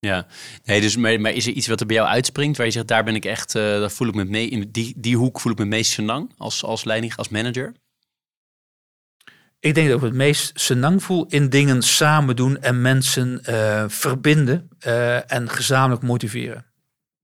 [0.00, 0.26] Ja,
[0.64, 2.88] nee, dus maar, maar, is er iets wat er bij jou uitspringt waar je zegt,
[2.88, 5.52] daar ben ik echt, uh, daar voel ik me mee, in die, die hoek voel
[5.52, 7.72] ik me meest senang als, als leiding, als manager?
[9.60, 13.84] Ik denk dat ik het meest senang voel in dingen samen doen en mensen uh,
[13.88, 16.66] verbinden uh, en gezamenlijk motiveren.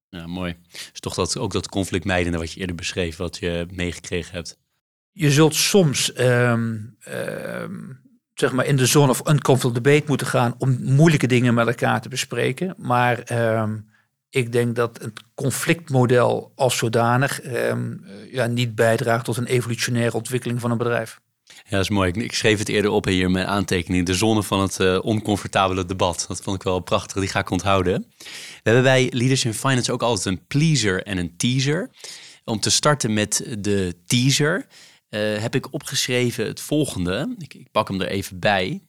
[0.08, 0.56] Ja, mooi.
[0.70, 4.58] Dus toch dat, ook dat conflictmijdende wat je eerder beschreef, wat je meegekregen hebt.
[5.12, 8.00] Je zult soms um, um,
[8.34, 12.00] zeg maar in de zone of uncomfortable debate moeten gaan om moeilijke dingen met elkaar
[12.00, 12.74] te bespreken.
[12.78, 13.88] Maar um,
[14.30, 17.40] ik denk dat het conflictmodel als zodanig
[18.30, 21.20] ja, niet bijdraagt tot een evolutionaire ontwikkeling van een bedrijf.
[21.46, 22.12] Ja, dat is mooi.
[22.12, 24.06] Ik, schreef het eerder op hier in mijn aantekening.
[24.06, 26.24] De zone van het uh, oncomfortabele debat.
[26.28, 27.20] Dat vond ik wel prachtig.
[27.20, 28.12] Die ga ik onthouden.
[28.18, 31.90] We hebben bij Leaders in Finance ook altijd een pleaser en een teaser.
[32.44, 34.66] Om te starten met de teaser
[35.10, 37.34] uh, heb ik opgeschreven het volgende.
[37.38, 38.82] Ik, ik, pak hem er even bij.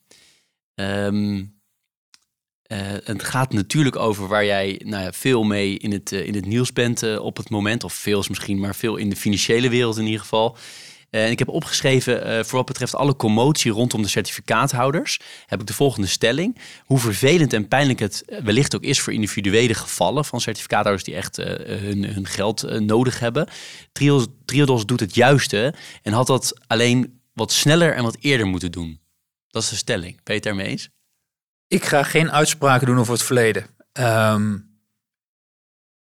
[0.75, 1.37] Um,
[2.71, 6.45] uh, het gaat natuurlijk over waar jij nou ja, veel mee in het, in het
[6.45, 7.83] nieuws bent op het moment.
[7.83, 10.57] Of veel is misschien, maar veel in de financiële wereld in ieder geval.
[11.15, 15.67] En ik heb opgeschreven, uh, voor wat betreft alle commotie rondom de certificaathouders, heb ik
[15.67, 16.57] de volgende stelling.
[16.85, 21.37] Hoe vervelend en pijnlijk het wellicht ook is voor individuele gevallen van certificaathouders die echt
[21.37, 23.47] hun, hun, geld nodig hebben.
[24.45, 28.99] Triodos, doet het juiste en had dat alleen wat sneller en wat eerder moeten doen.
[29.47, 30.13] Dat is de stelling.
[30.13, 30.89] Ben je het daarmee eens?
[31.67, 33.65] Ik ga geen uitspraken doen over het verleden.
[33.93, 34.79] Um,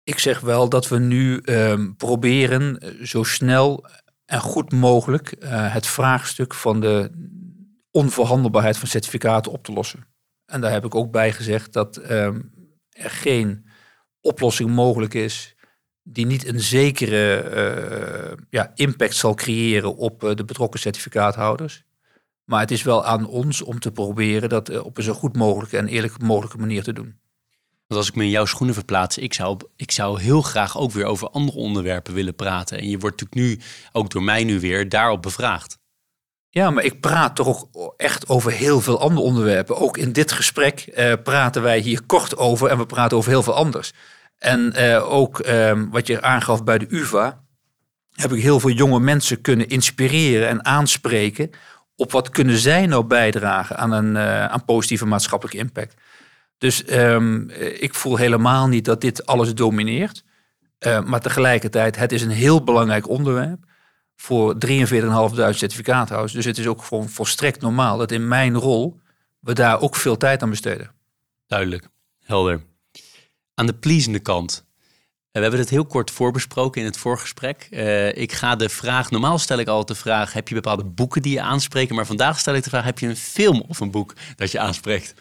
[0.03, 3.85] ik zeg wel dat we nu um, proberen zo snel
[4.27, 7.11] en goed mogelijk uh, het vraagstuk van de
[7.91, 10.07] onverhandelbaarheid van certificaten op te lossen.
[10.45, 12.51] En daar heb ik ook bij gezegd dat um,
[12.89, 13.65] er geen
[14.21, 15.55] oplossing mogelijk is
[16.03, 17.43] die niet een zekere
[18.31, 21.83] uh, ja, impact zal creëren op uh, de betrokken certificaathouders.
[22.43, 25.77] Maar het is wel aan ons om te proberen dat op een zo goed mogelijke
[25.77, 27.19] en eerlijk mogelijke manier te doen.
[27.87, 31.05] Als ik me in jouw schoenen verplaats, ik zou, ik zou heel graag ook weer
[31.05, 32.77] over andere onderwerpen willen praten.
[32.77, 35.77] En je wordt natuurlijk nu, ook door mij nu weer, daarop bevraagd.
[36.49, 37.67] Ja, maar ik praat toch
[37.97, 39.77] echt over heel veel andere onderwerpen.
[39.77, 43.43] Ook in dit gesprek eh, praten wij hier kort over en we praten over heel
[43.43, 43.93] veel anders.
[44.37, 47.43] En eh, ook eh, wat je aangaf bij de UvA,
[48.11, 51.51] heb ik heel veel jonge mensen kunnen inspireren en aanspreken
[51.97, 55.93] op wat kunnen zij nou bijdragen aan een eh, aan positieve maatschappelijke impact.
[56.57, 57.49] Dus um,
[57.79, 60.23] ik voel helemaal niet dat dit alles domineert.
[60.79, 63.65] Uh, maar tegelijkertijd, het is een heel belangrijk onderwerp
[64.15, 64.73] voor 43.500
[65.49, 66.33] certificaathouders.
[66.33, 68.99] Dus het is ook gewoon volstrekt normaal dat in mijn rol
[69.39, 70.91] we daar ook veel tijd aan besteden.
[71.47, 71.87] Duidelijk,
[72.23, 72.61] helder.
[73.53, 74.65] Aan de pleasende kant.
[75.31, 77.67] We hebben het heel kort voorbesproken in het voorgesprek.
[77.71, 81.21] Uh, ik ga de vraag, normaal stel ik altijd de vraag, heb je bepaalde boeken
[81.21, 81.95] die je aanspreken?
[81.95, 84.59] Maar vandaag stel ik de vraag, heb je een film of een boek dat je
[84.59, 85.13] aanspreekt?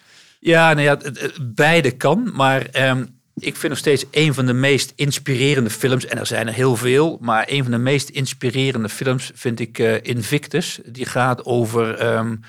[0.47, 0.97] Ja, nou ja,
[1.41, 2.29] beide kan.
[2.33, 6.47] Maar um, ik vind nog steeds een van de meest inspirerende films, en er zijn
[6.47, 10.79] er heel veel, maar een van de meest inspirerende films vind ik uh, Invictus.
[10.85, 12.39] Die gaat over um,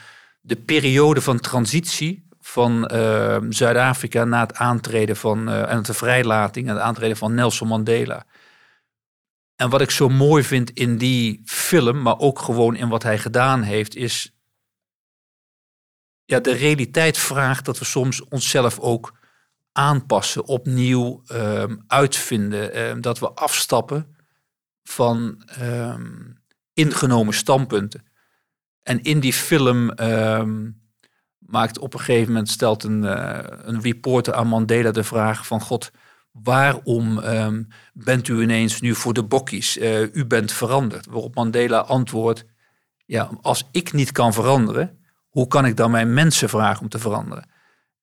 [0.40, 6.68] de periode van transitie van uh, Zuid-Afrika na het aantreden van uh, en de vrijlating
[6.68, 8.24] en het aantreden van Nelson Mandela.
[9.56, 13.18] En wat ik zo mooi vind in die film, maar ook gewoon in wat hij
[13.18, 14.37] gedaan heeft, is
[16.28, 19.18] ja, de realiteit vraagt dat we soms onszelf ook
[19.72, 24.16] aanpassen, opnieuw um, uitvinden, um, dat we afstappen
[24.82, 28.04] van um, ingenomen standpunten.
[28.82, 29.92] En in die film
[31.38, 35.60] maakt op een gegeven moment stelt een, uh, een reporter aan Mandela de vraag van
[35.60, 35.90] God,
[36.32, 37.20] waarom
[37.92, 39.76] bent u ineens nu voor de bokkies?
[39.76, 41.06] Uh, u bent veranderd.
[41.06, 42.44] Waarop Mandela antwoordt,
[43.04, 44.97] ja, als ik niet kan veranderen,
[45.38, 47.48] hoe kan ik dan mijn mensen vragen om te veranderen?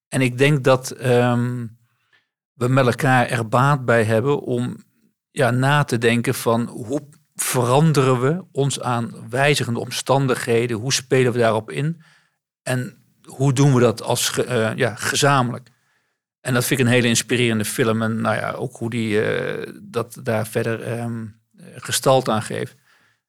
[0.07, 1.77] En ik denk dat um,
[2.53, 4.83] we met elkaar er baat bij hebben om
[5.31, 10.77] ja, na te denken van hoe veranderen we ons aan wijzigende omstandigheden?
[10.77, 12.01] Hoe spelen we daarop in?
[12.61, 15.69] En hoe doen we dat als uh, ja, gezamenlijk?
[16.41, 18.01] En dat vind ik een hele inspirerende film.
[18.01, 21.41] En nou ja, ook hoe die uh, dat daar verder um,
[21.75, 22.75] gestalt aan geeft.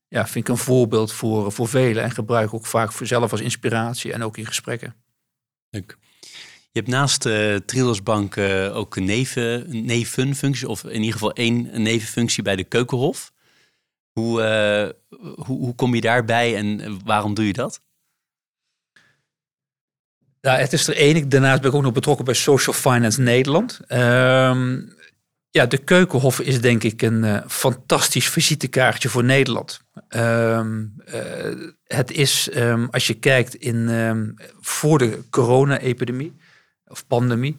[0.09, 2.03] Ja, vind ik een voorbeeld voor, voor velen.
[2.03, 4.95] En gebruik ook vaak voor zelf als inspiratie en ook in gesprekken.
[5.71, 5.99] Leuk.
[6.77, 11.83] Je hebt naast uh, Trilosbank uh, ook een neven, nevenfunctie, of in ieder geval één
[11.83, 13.33] nevenfunctie bij de Keukenhof.
[14.13, 17.81] Hoe, uh, hoe, hoe, kom je daarbij en waarom doe je dat?
[20.41, 21.29] Ja, het is er één.
[21.29, 23.81] Daarnaast ben ik ook nog betrokken bij Social Finance Nederland.
[23.87, 24.83] Ehm,
[25.57, 29.81] ja, de Keukenhof is denk ik een fantastisch visitekaartje voor Nederland.
[30.09, 30.85] Ehm,
[31.87, 36.37] het is, um, als je kijkt in, voor de corona-epidemie,
[36.87, 37.59] of pandemie,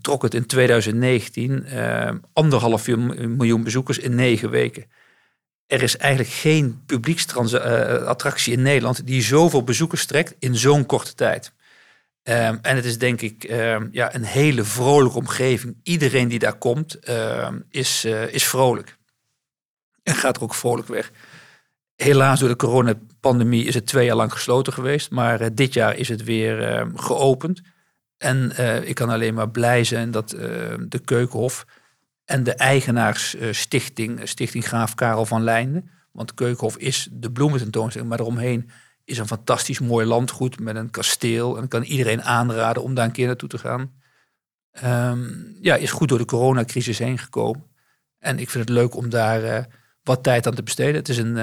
[0.00, 4.84] trok het in 2019 um, anderhalf miljoen bezoekers in negen weken.
[5.66, 11.14] Er is eigenlijk geen publieksattractie uh, in Nederland die zoveel bezoekers trekt in zo'n korte
[11.14, 11.52] tijd.
[12.24, 13.42] Um, en het is denk ik
[13.90, 15.76] ja, een hele vrolijke omgeving.
[15.82, 16.98] Iedereen die daar komt
[17.70, 18.96] is, uh, is vrolijk.
[20.02, 21.10] En gaat er ook vrolijk weg.
[21.96, 25.10] Helaas door de coronapandemie is het twee jaar lang gesloten geweest.
[25.10, 27.60] Maar uh, dit jaar is het weer geopend.
[28.18, 31.66] En uh, ik kan alleen maar blij zijn dat de Keukenhof
[32.24, 38.70] en de eigenaarsstichting, Stichting Graaf Karel van Lijnden, want Keukenhof is de bloemententoonstelling, maar eromheen
[39.04, 41.56] is een fantastisch mooi landgoed met een kasteel.
[41.56, 43.92] En kan iedereen aanraden om daar een keer naartoe te gaan.
[44.84, 47.64] Um, ja, is goed door de coronacrisis heen gekomen.
[48.18, 49.68] En ik vind het leuk om daar
[50.02, 50.94] wat tijd aan te besteden.
[50.94, 51.36] Het is een,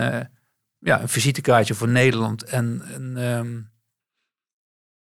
[0.80, 3.18] ja, een visitekaartje voor Nederland en een...
[3.18, 3.72] Um,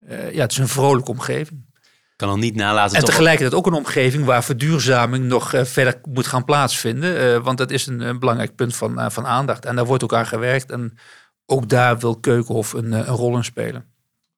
[0.09, 1.71] uh, ja, het is een vrolijke omgeving.
[2.17, 2.97] Kan al niet nalaten.
[2.97, 7.43] En tegelijkertijd ook een omgeving waar verduurzaming nog verder moet gaan plaatsvinden.
[7.43, 9.65] Want dat is een, een belangrijk punt van, van aandacht.
[9.65, 10.71] En daar wordt ook aan gewerkt.
[10.71, 10.99] En
[11.47, 13.87] ook daar wil Keukenhof een, een rol in spelen.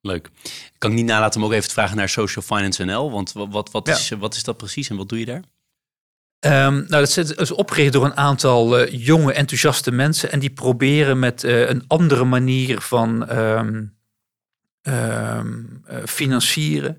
[0.00, 0.30] Leuk.
[0.44, 3.10] Ik kan niet nalaten om ook even te vragen naar Social Finance NL.
[3.10, 5.42] Want wat, wat, is, wat is dat precies en wat doe je daar?
[6.66, 10.32] Um, nou, dat is opgericht door een aantal uh, jonge, enthousiaste mensen.
[10.32, 13.94] En die proberen met uh, een andere manier van um,
[14.84, 16.98] Ehm, eh, financieren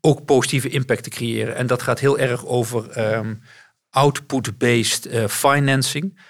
[0.00, 1.56] ook positieve impact te creëren.
[1.56, 2.98] En dat gaat heel erg over
[3.90, 6.20] output-based financing.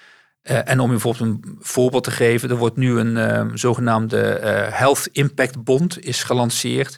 [0.49, 4.39] Uh, en om je bijvoorbeeld een voorbeeld te geven, er wordt nu een uh, zogenaamde
[4.39, 6.97] uh, Health Impact Bond is gelanceerd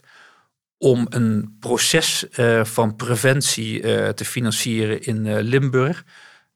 [0.78, 2.26] om een proces
[2.64, 3.82] van preventie
[4.14, 6.04] te financieren in Limburg.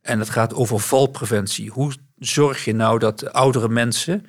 [0.02, 1.70] En dat gaat over valpreventie.
[1.70, 4.26] Hoe zorg je nou dat oudere mensen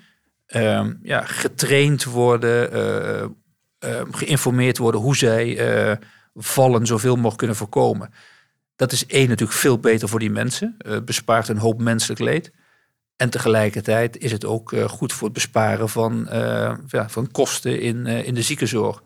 [0.48, 2.70] uh, ja, getraind worden,
[4.10, 5.96] geïnformeerd worden hoe zij eh,
[6.34, 8.10] vallen zoveel mogelijk kunnen voorkomen.
[8.76, 12.52] Dat is één natuurlijk veel beter voor die mensen, bespaart een hoop menselijk leed.
[13.16, 16.26] En tegelijkertijd is het ook goed voor het besparen van,
[16.86, 19.02] ja, van kosten in, in de ziekenzorg.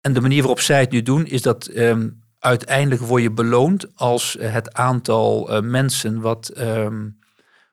[0.00, 3.86] En de manier waarop zij het nu doen, is dat um, uiteindelijk word je beloond
[3.94, 7.18] als het aantal mensen wat um,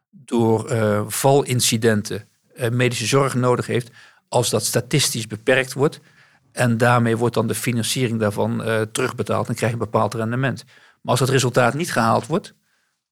[0.09, 3.89] door uh, valincidenten uh, medische zorg nodig heeft,
[4.27, 5.99] als dat statistisch beperkt wordt.
[6.51, 10.63] En daarmee wordt dan de financiering daarvan uh, terugbetaald en krijg je een bepaald rendement.
[10.65, 12.53] Maar als dat resultaat niet gehaald wordt,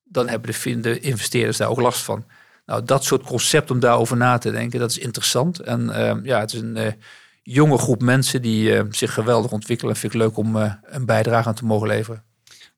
[0.03, 2.25] dan hebben de, de investeerders daar ook last van.
[2.65, 5.59] Nou, dat soort concept om daarover na te denken, dat is interessant.
[5.59, 6.95] En uh, ja, het is een
[7.43, 9.95] jonge groep mensen die zich geweldig ontwikkelen.
[9.95, 12.23] Vind ik leuk om een bijdrage aan te mogen leveren.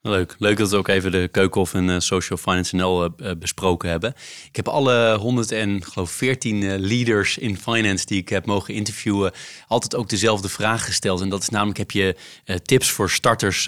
[0.03, 0.35] Leuk.
[0.39, 4.13] Leuk dat we ook even de Keukenhof en uh, Social Finance NL uh, besproken hebben.
[4.47, 8.73] Ik heb alle 100 en geloof 14 uh, leaders in finance die ik heb mogen
[8.73, 9.31] interviewen,
[9.67, 11.21] altijd ook dezelfde vraag gesteld.
[11.21, 12.15] En dat is namelijk: heb je
[12.63, 13.67] tips voor starters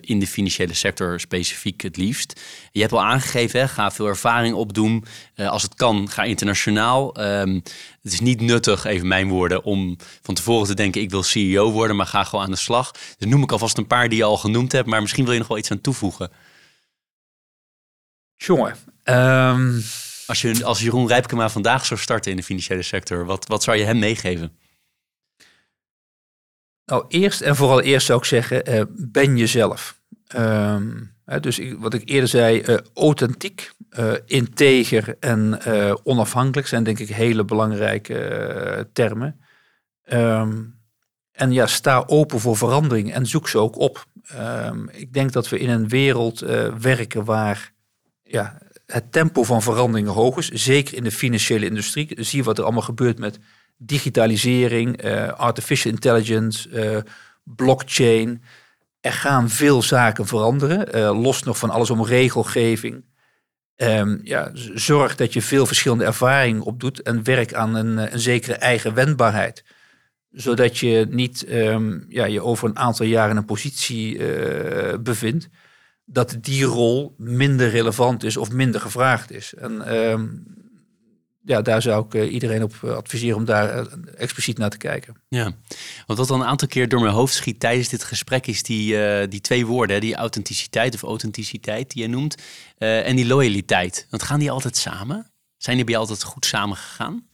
[0.00, 2.40] in de financiële sector specifiek het liefst?
[2.72, 5.04] Je hebt al aangegeven, hè, ga veel ervaring opdoen.
[5.36, 7.20] als het kan, ga internationaal.
[7.20, 7.62] Um,
[8.06, 11.70] het is niet nuttig, even mijn woorden, om van tevoren te denken: ik wil CEO
[11.70, 12.90] worden, maar ga gewoon aan de slag.
[12.90, 15.38] Dus noem ik alvast een paar die je al genoemd hebt, maar misschien wil je
[15.38, 16.30] nog wel iets aan toevoegen.
[18.36, 19.82] Jongen, um...
[20.26, 23.76] als, je, als Jeroen Rijpkema vandaag zou starten in de financiële sector, wat, wat zou
[23.76, 24.58] je hem meegeven?
[26.84, 30.00] Nou, eerst en vooral eerst zou ik zeggen, uh, ben jezelf.
[30.36, 36.98] Um, dus wat ik eerder zei, uh, authentiek, uh, integer en uh, onafhankelijk zijn denk
[36.98, 39.40] ik hele belangrijke termen.
[40.12, 40.74] Um,
[41.32, 44.06] en ja, sta open voor verandering en zoek ze ook op.
[44.38, 46.40] Um, ik denk dat we in een wereld
[46.80, 47.72] werken waar
[48.22, 50.48] ja, het tempo van veranderingen hoog is.
[50.48, 52.24] Zeker in de financiële industrie.
[52.24, 53.38] Zie wat er allemaal gebeurt met
[53.76, 55.02] digitalisering,
[55.36, 57.04] artificial intelligence,
[57.42, 58.42] blockchain
[59.06, 60.96] er gaan veel zaken veranderen.
[60.96, 63.04] Uh, los nog van alles om regelgeving.
[63.76, 68.20] Um, ja, zorg dat je veel verschillende ervaringen opdoet en werk aan een, eh, een
[68.20, 69.64] zekere eigen wendbaarheid.
[70.30, 75.48] Zodat je niet um, ja, je over een aantal jaren in een positie uh, bevindt
[76.04, 79.54] dat die rol minder relevant is of minder gevraagd is.
[79.54, 80.44] En um,
[81.46, 83.84] ja, daar zou ik eh, iedereen op eh, adviseren om daar eh,
[84.16, 85.16] expliciet naar te kijken.
[85.28, 85.52] Ja,
[86.06, 89.28] want wat dan een aantal keer door mijn hoofd schiet tijdens dit gesprek is die,
[89.28, 92.42] die twee woorden, die authenticiteit of authenticiteit die je noemt,
[92.78, 94.06] en die loyaliteit.
[94.10, 95.30] Want gaan die altijd samen?
[95.56, 97.28] Zijn die bij je altijd goed samen gegaan?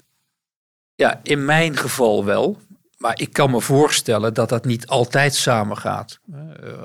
[0.94, 2.60] Ja, in mijn geval wel.
[2.96, 6.20] Maar ik kan me voorstellen dat dat niet altijd samen gaat.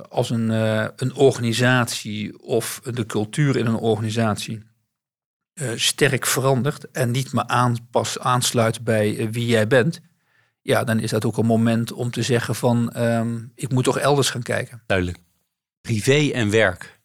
[0.09, 0.49] Als een,
[0.95, 4.63] een organisatie of de cultuur in een organisatie
[5.61, 10.01] uh, sterk verandert en niet meer aanpas, aansluit bij uh, wie jij bent,
[10.67, 13.97] ja, dan is dat ook een moment om te zeggen van um, ik moet toch
[13.97, 14.81] elders gaan kijken.
[14.85, 15.17] Duidelijk.
[15.81, 16.99] Privé en werk.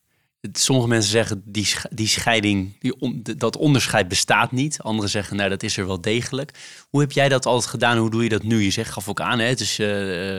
[0.52, 4.80] Sommige mensen zeggen die, die scheiding, die dat onderscheid bestaat niet.
[4.80, 6.58] Anderen zeggen nou dat is er wel degelijk.
[6.88, 7.98] Hoe heb jij dat altijd gedaan?
[7.98, 8.62] Hoe doe je dat nu?
[8.62, 9.46] Je zegt gaf ook aan, hè?
[9.46, 9.86] het is uh,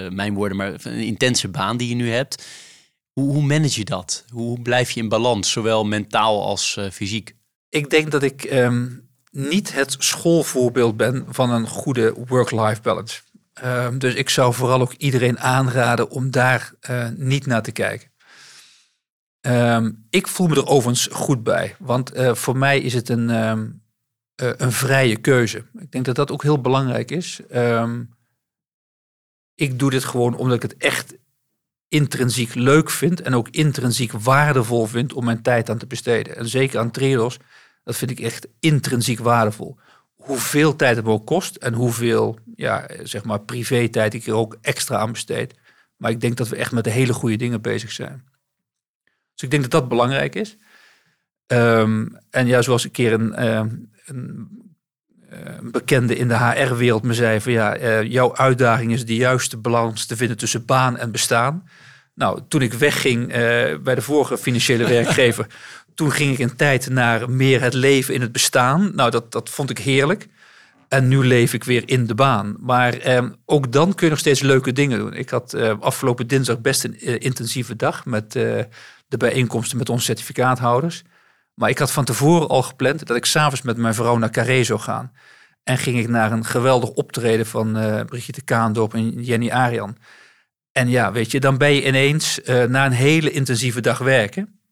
[0.09, 2.45] mijn woorden, maar een intense baan die je nu hebt.
[3.11, 4.25] Hoe, hoe manage je dat?
[4.29, 7.35] Hoe blijf je in balans, zowel mentaal als fysiek?
[7.73, 13.21] Ik denk dat ik um, niet het schoolvoorbeeld ben van een goede work-life balance.
[13.63, 18.11] Um, dus ik zou vooral ook iedereen aanraden om daar uh, niet naar te kijken.
[19.41, 23.29] Um, ik voel me er overigens goed bij, want uh, voor mij is het een,
[23.29, 23.53] uh,
[24.35, 25.65] een vrije keuze.
[25.77, 27.41] Ik denk dat dat ook heel belangrijk is.
[29.55, 31.15] ik doe dit gewoon omdat ik het echt
[31.87, 36.35] intrinsiek leuk vind en ook intrinsiek waardevol vind om mijn tijd aan te besteden.
[36.35, 37.39] En zeker aan traders
[37.83, 39.77] dat vind ik echt intrinsiek waardevol.
[40.13, 44.57] Hoeveel tijd het me ook kost en hoeveel ja, zeg maar privé-tijd ik er ook
[44.61, 45.53] extra aan besteed.
[45.97, 48.23] Maar ik denk dat we echt met de hele goede dingen bezig zijn.
[49.33, 50.57] Dus ik denk dat dat belangrijk is.
[51.47, 53.61] Um, en ja, zoals een keer een, uh,
[54.05, 54.49] een,
[55.29, 59.57] een bekende in de HR-wereld me zei: van ja, uh, jouw uitdaging is de juiste
[59.57, 61.67] balans te vinden tussen baan en bestaan.
[62.15, 63.35] Nou, toen ik wegging uh,
[63.77, 65.47] bij de vorige financiële werkgever,
[65.95, 68.91] toen ging ik een tijd naar meer het leven in het bestaan.
[68.95, 70.27] Nou, dat, dat vond ik heerlijk.
[70.93, 72.55] En nu leef ik weer in de baan.
[72.59, 75.13] Maar eh, ook dan kun je nog steeds leuke dingen doen.
[75.13, 78.59] Ik had eh, afgelopen dinsdag best een uh, intensieve dag met uh,
[79.07, 81.03] de bijeenkomsten met onze certificaathouders.
[81.53, 84.63] Maar ik had van tevoren al gepland dat ik s'avonds met mijn vrouw naar Carré
[84.63, 85.11] zou gaan.
[85.63, 87.73] En ging ik naar een geweldig optreden van
[88.05, 89.97] Brigitte Kaandorp en Jenny Arian.
[90.71, 94.62] En ja, weet je, dan ben je ineens na een hele intensieve dag werken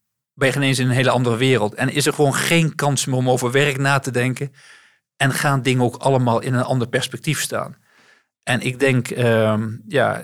[0.41, 1.73] ben je ineens in een hele andere wereld.
[1.73, 4.53] En is er gewoon geen kans meer om over werk na te denken.
[5.17, 7.77] En gaan dingen ook allemaal in een ander perspectief staan.
[8.43, 10.23] En ik denk, uh, ja,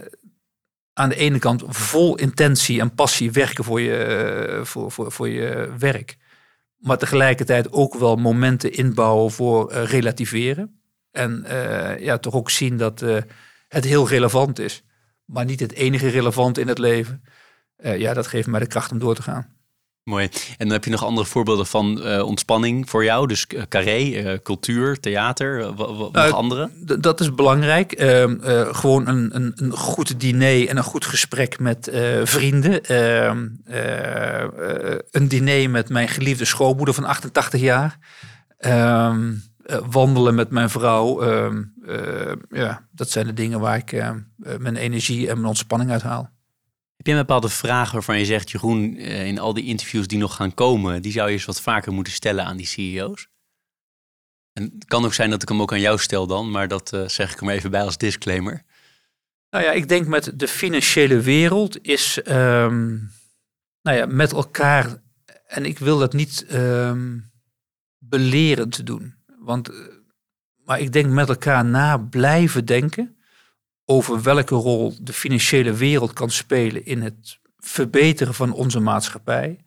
[0.94, 5.74] aan de ene kant vol intentie en passie werken voor je, voor, voor, voor je
[5.78, 6.18] werk.
[6.78, 10.82] Maar tegelijkertijd ook wel momenten inbouwen voor uh, relativeren.
[11.12, 13.00] En uh, ja, toch ook zien dat
[13.68, 14.84] het heel relevant is.
[15.26, 17.24] Maar niet het enige relevant in het leven.
[17.78, 19.57] ja, dat geeft mij de kracht om door te gaan.
[20.08, 20.30] Mooi.
[20.50, 23.28] En dan heb je nog andere voorbeelden van uh, ontspanning voor jou?
[23.28, 25.74] Dus uh, carré, uh, cultuur, theater,
[26.12, 26.70] nog andere?
[27.00, 27.92] Dat is belangrijk.
[27.92, 28.36] Ehm,
[28.74, 31.92] gewoon een, een, een, goed diner en een goed gesprek met
[32.24, 32.84] vrienden.
[32.84, 33.48] Ehm,
[35.12, 37.98] een diner met mijn geliefde schoonmoeder van 88 jaar.
[38.58, 39.34] Ehm,
[39.90, 41.24] wandelen met mijn vrouw.
[42.50, 44.04] ja, dat zijn de dingen waar ik
[44.58, 46.36] mijn energie en mijn ontspanning uit haal.
[47.08, 50.36] Je een bepaalde vraag waarvan je zegt, Jeroen, eh, in al die interviews die nog
[50.36, 53.28] gaan komen, die zou je eens wat vaker moeten stellen aan die CEO's?
[54.54, 56.94] En het kan ook zijn dat ik hem ook aan jou stel dan, maar dat
[56.94, 58.64] uh, zeg ik maar even bij als disclaimer.
[59.50, 63.12] Nou ja, ik denk met de financiële wereld is um,
[63.82, 65.02] nou ja, met elkaar,
[65.48, 67.32] en ik wil dat niet um,
[67.98, 69.72] belerend doen, want,
[70.66, 73.17] maar ik denk met elkaar na blijven denken
[73.90, 79.60] over welke rol de financiële wereld kan spelen in het verbeteren van onze maatschappij.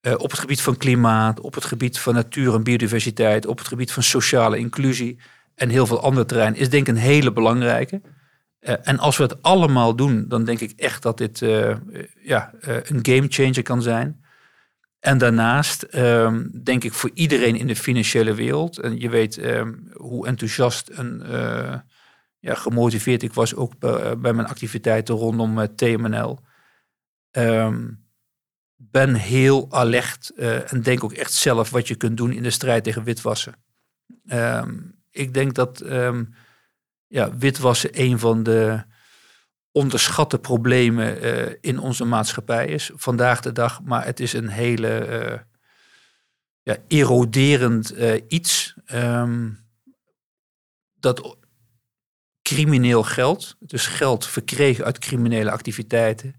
[0.00, 3.68] Uh, op het gebied van klimaat, op het gebied van natuur en biodiversiteit, op het
[3.68, 5.18] gebied van sociale inclusie
[5.54, 8.00] en heel veel andere terreinen, is denk ik een hele belangrijke.
[8.60, 11.76] Uh, en als we het allemaal doen, dan denk ik echt dat dit uh,
[12.22, 14.24] ja, een game changer kan zijn.
[15.00, 19.90] En daarnaast um, denk ik voor iedereen in de financiële wereld, en je weet um,
[19.92, 21.22] hoe enthousiast en
[22.42, 26.38] ja, gemotiveerd ik was, ook bij, bij mijn activiteiten rondom TMNL.
[27.30, 28.06] Um,
[28.76, 32.50] ben heel alert uh, en denk ook echt zelf wat je kunt doen in de
[32.50, 33.54] strijd tegen witwassen.
[34.24, 36.34] Um, ik denk dat um,
[37.06, 38.84] ja, witwassen een van de
[39.72, 41.20] onderschatte problemen
[41.60, 45.38] in onze maatschappij is vandaag de dag, maar het is een hele uh,
[46.62, 47.94] ja, eroderend
[48.28, 48.74] iets.
[50.94, 51.40] Dat
[52.42, 56.34] crimineel geld, dus geld verkregen uit criminele activiteiten,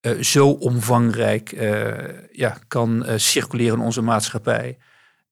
[0.00, 1.94] uh, zo omvangrijk uh,
[2.30, 4.78] ja, kan uh, circuleren in onze maatschappij.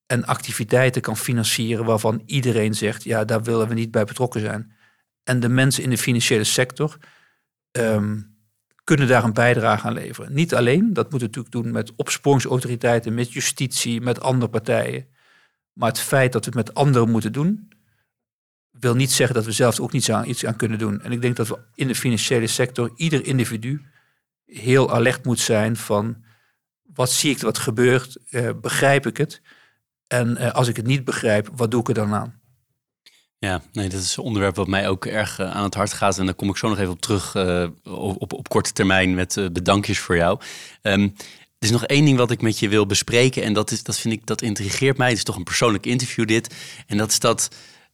[0.06, 4.72] En activiteiten kan financieren waarvan iedereen zegt, ja, daar willen we niet bij betrokken zijn.
[5.22, 6.96] En de mensen in de financiële sector
[7.70, 8.36] um,
[8.84, 10.34] kunnen daar een bijdrage aan leveren.
[10.34, 15.08] Niet alleen, dat moeten we natuurlijk doen met opsporingsautoriteiten, met justitie, met andere partijen.
[15.72, 17.68] Maar het feit dat we het met anderen moeten doen,
[18.84, 21.02] wil niet zeggen dat we zelf ook niet aan, iets aan kunnen doen.
[21.02, 23.82] En ik denk dat we in de financiële sector, ieder individu,
[24.46, 26.24] heel alert moet zijn van
[26.82, 29.42] wat zie ik wat gebeurt, uh, begrijp ik het?
[30.06, 32.40] En uh, als ik het niet begrijp, wat doe ik er dan aan?
[33.38, 36.18] Ja, nee, dat is een onderwerp wat mij ook erg uh, aan het hart gaat.
[36.18, 37.36] En daar kom ik zo nog even op terug
[37.84, 40.40] op, op, op, korte termijn met bedankjes voor jou.
[40.82, 41.02] Um,
[41.58, 43.42] er is nog één ding wat ik met je wil bespreken.
[43.42, 45.08] En dat, is, dat vind ik, dat intrigeert mij.
[45.08, 46.54] Het is toch een persoonlijk interview dit.
[46.86, 47.48] En dat is dat,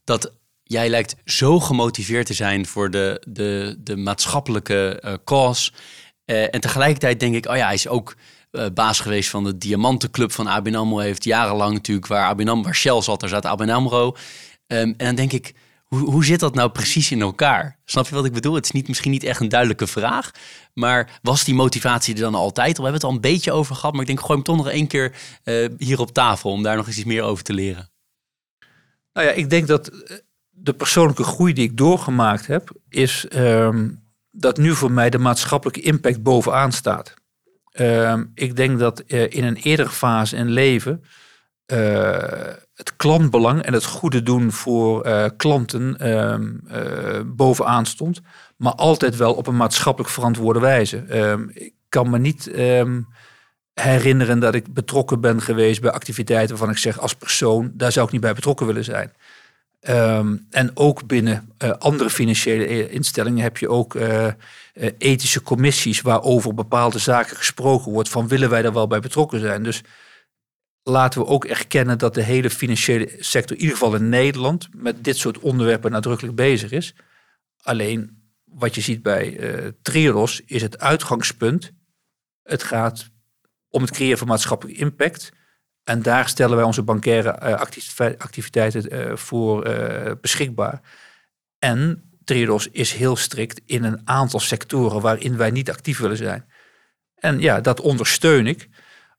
[0.04, 0.32] dat
[0.70, 5.70] jij lijkt zo gemotiveerd te zijn voor de, de, de maatschappelijke cause.
[6.26, 8.16] Uh, en tegelijkertijd denk ik, oh ja, hij is ook
[8.52, 10.98] uh, baas geweest van de Diamantenclub van ABN AMRO.
[10.98, 14.06] Heeft jarenlang natuurlijk, waar, ABN waar Shell zat, daar zat ABN AMRO.
[14.06, 14.16] Um,
[14.66, 15.54] en dan denk ik,
[15.84, 17.78] hoe, hoe zit dat nou precies in elkaar?
[17.84, 18.54] Snap je wat ik bedoel?
[18.54, 20.30] Het is niet, misschien niet echt een duidelijke vraag.
[20.74, 22.76] Maar was die motivatie er dan altijd?
[22.76, 23.92] We hebben het al een beetje over gehad.
[23.92, 25.14] Maar ik denk, gooi hem toch nog één keer
[25.44, 26.50] uh, hier op tafel.
[26.50, 27.90] Om daar nog eens iets meer over te leren.
[29.12, 29.90] Nou ja, ik denk dat
[30.62, 32.70] de persoonlijke groei die ik doorgemaakt heb...
[32.88, 37.14] is um, dat nu voor mij de maatschappelijke impact bovenaan staat.
[37.72, 41.04] Uh, ik denk dat uh, in een eerdere fase in leven
[41.72, 42.18] uh,
[42.74, 46.52] het klantbelang en het goede doen voor eh, klanten ehm,
[47.26, 48.20] bovenaan stond,
[48.56, 50.98] maar altijd wel op een maatschappelijk verantwoorde wijze.
[50.98, 52.50] Ehm, ik kan me niet
[53.74, 58.06] herinneren dat ik betrokken ben geweest bij activiteiten waarvan ik zeg als persoon, daar zou
[58.06, 59.12] ik niet bij betrokken willen zijn.
[59.88, 64.32] Um, en ook binnen uh, andere financiële instellingen heb je ook uh, uh,
[64.98, 69.62] ethische commissies waarover bepaalde zaken gesproken wordt van willen wij daar wel bij betrokken zijn.
[69.62, 69.82] Dus
[70.82, 75.04] laten we ook erkennen dat de hele financiële sector, in ieder geval in Nederland, met
[75.04, 76.94] dit soort onderwerpen nadrukkelijk bezig is.
[77.62, 79.38] Alleen wat je ziet bij
[79.82, 81.72] Triodos is het uitgangspunt.
[82.42, 83.10] Het gaat
[83.68, 85.32] om het creëren van maatschappelijke impact.
[85.90, 90.80] En daar stellen wij onze bankaire uh, activiteiten uh, voor uh, beschikbaar.
[91.58, 96.44] En Triodos is heel strikt in een aantal sectoren waarin wij niet actief willen zijn.
[97.14, 98.68] En ja, dat ondersteun ik.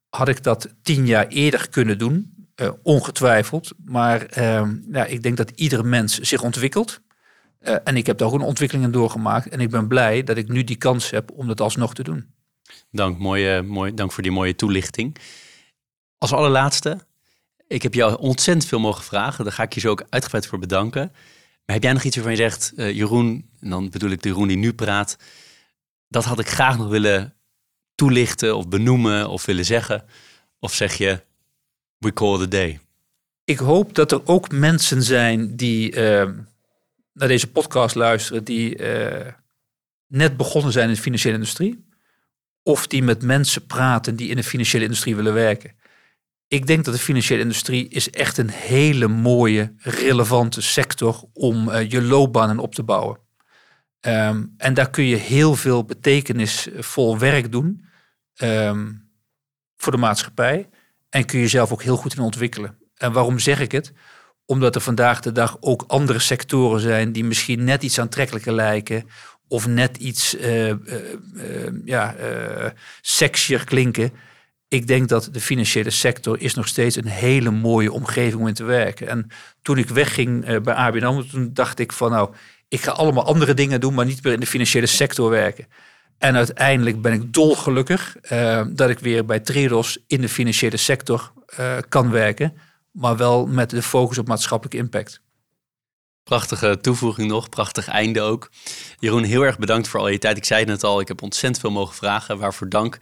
[0.09, 2.39] Had ik dat tien jaar eerder kunnen doen?
[2.83, 3.71] ongetwijfeld.
[3.85, 7.01] Maar ehm, ja, ik denk dat iedere mens zich ontwikkelt.
[7.83, 9.49] en ik heb daar ook een ontwikkelingen doorgemaakt.
[9.49, 12.33] En ik ben blij dat ik nu die kans heb om dat alsnog te doen.
[12.91, 15.17] Dank, mooie, mooi, dank voor die mooie toelichting.
[16.21, 16.97] Als allerlaatste,
[17.67, 19.43] ik heb jou ontzettend veel mogen vragen.
[19.43, 21.11] Daar ga ik je zo ook uitgebreid voor bedanken.
[21.65, 24.29] Maar heb jij nog iets waarvan je zegt, uh, Jeroen, en dan bedoel ik de
[24.29, 25.17] Jeroen die nu praat,
[26.07, 27.33] dat had ik graag nog willen
[27.95, 30.05] toelichten of benoemen of willen zeggen?
[30.59, 31.21] Of zeg je,
[31.97, 32.79] we call a day?
[33.43, 36.29] Ik hoop dat er ook mensen zijn die uh,
[37.13, 39.27] naar deze podcast luisteren, die uh,
[40.07, 41.85] net begonnen zijn in de financiële industrie.
[42.63, 45.79] Of die met mensen praten die in de financiële industrie willen werken
[46.51, 51.89] ik denk dat de financiële industrie is echt een hele mooie, relevante sector om uh,
[51.89, 53.19] je loopbanen op te bouwen.
[53.99, 57.85] Ehm, en daar kun je heel veel betekenisvol werk doen
[58.35, 58.91] ehm,
[59.77, 60.69] voor de maatschappij.
[61.09, 62.77] En kun je zelf ook heel goed in ontwikkelen.
[62.95, 63.93] En waarom zeg ik het?
[64.45, 69.09] Omdat er vandaag de dag ook andere sectoren zijn die misschien net iets aantrekkelijker lijken.
[69.47, 70.73] Of net iets uh,
[71.85, 72.15] ja,
[73.01, 74.11] sexier klinken.
[74.71, 78.53] Ik denk dat de financiële sector is nog steeds een hele mooie omgeving om in
[78.53, 79.07] te werken.
[79.07, 79.27] En
[79.61, 82.33] toen ik wegging bij ABN toen dacht ik van nou,
[82.67, 85.67] ik ga allemaal andere dingen doen, maar niet meer in de financiële sector werken.
[86.17, 91.31] En uiteindelijk ben ik dolgelukkig uh, dat ik weer bij Tredos in de financiële sector
[91.59, 92.53] uh, kan werken.
[92.91, 95.21] Maar wel met de focus op maatschappelijke impact.
[96.23, 98.49] Prachtige toevoeging nog, prachtig einde ook.
[98.99, 100.37] Jeroen, heel erg bedankt voor al je tijd.
[100.37, 102.37] Ik zei het net al, ik heb ontzettend veel mogen vragen.
[102.37, 102.97] Waarvoor dank.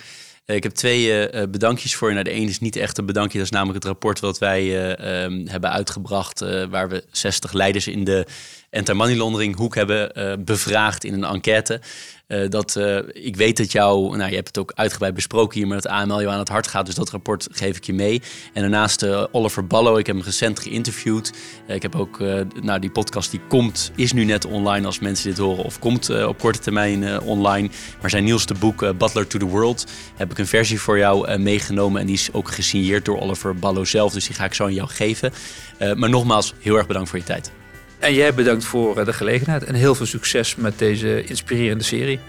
[0.50, 2.14] Eh, ik heb twee uh, bedankjes voor je.
[2.14, 3.38] Nou, de ene is niet echt een bedankje.
[3.38, 6.40] Dat is namelijk het rapport wat wij um, hebben uitgebracht.
[6.70, 8.26] waar we 60 leiders in de
[8.72, 10.12] anti-money laundering hoek hebben
[10.46, 11.82] bevraagd in een enquête.
[12.30, 15.68] Uh, dat, uh, ik weet dat jou, nou je hebt het ook uitgebreid besproken hier,
[15.68, 16.86] maar dat AML jou aan het hart gaat.
[16.86, 18.22] Dus dat rapport geef ik je mee.
[18.54, 21.34] En daarnaast uh, Oliver Ballo, ik heb hem recent geïnterviewd.
[21.68, 22.20] ik heb ook,
[22.62, 25.64] nou die podcast die komt, is nu net online als mensen dit horen.
[25.64, 27.70] Of komt op korte termijn online.
[28.02, 32.02] Maar zijn nieuwste boek, Butler to the World, heb ik een versie voor jou meegenomen.
[32.02, 34.14] En die is ook gesigneerd door Oliver Ballo zelf.
[34.14, 35.34] Dus die ga ik zo aan jou geven.
[35.96, 37.59] maar nogmaals, heel erg bedankt voor je tijd.
[38.00, 42.20] En jij bedankt voor eh, de gelegenheid en heel veel succes met deze inspirerende serie.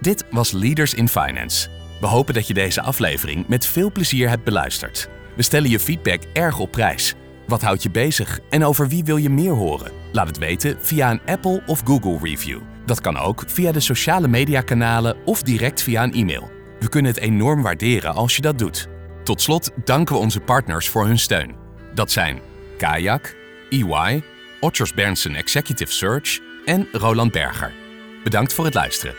[0.00, 1.68] Dit was Leaders in Finance.
[2.00, 5.08] We hopen dat je deze aflevering met veel plezier hebt beluisterd.
[5.36, 7.14] We stellen je feedback erg op prijs.
[7.46, 9.92] Wat houdt je bezig en over wie wil je meer horen?
[10.12, 12.60] Laat het weten via een Apple of Google review.
[12.86, 16.50] Dat kan ook via de sociale mediakanalen of direct via een e-mail.
[16.80, 18.88] We kunnen het enorm waarderen als je dat doet.
[19.24, 21.54] Tot slot danken we onze partners voor hun steun.
[21.94, 22.40] Dat zijn
[22.78, 23.36] Kayak,
[23.72, 24.22] EY,
[24.60, 27.72] Otters Berndsen Executive Search en Roland Berger.
[28.24, 29.14] Bedankt voor het luisteren.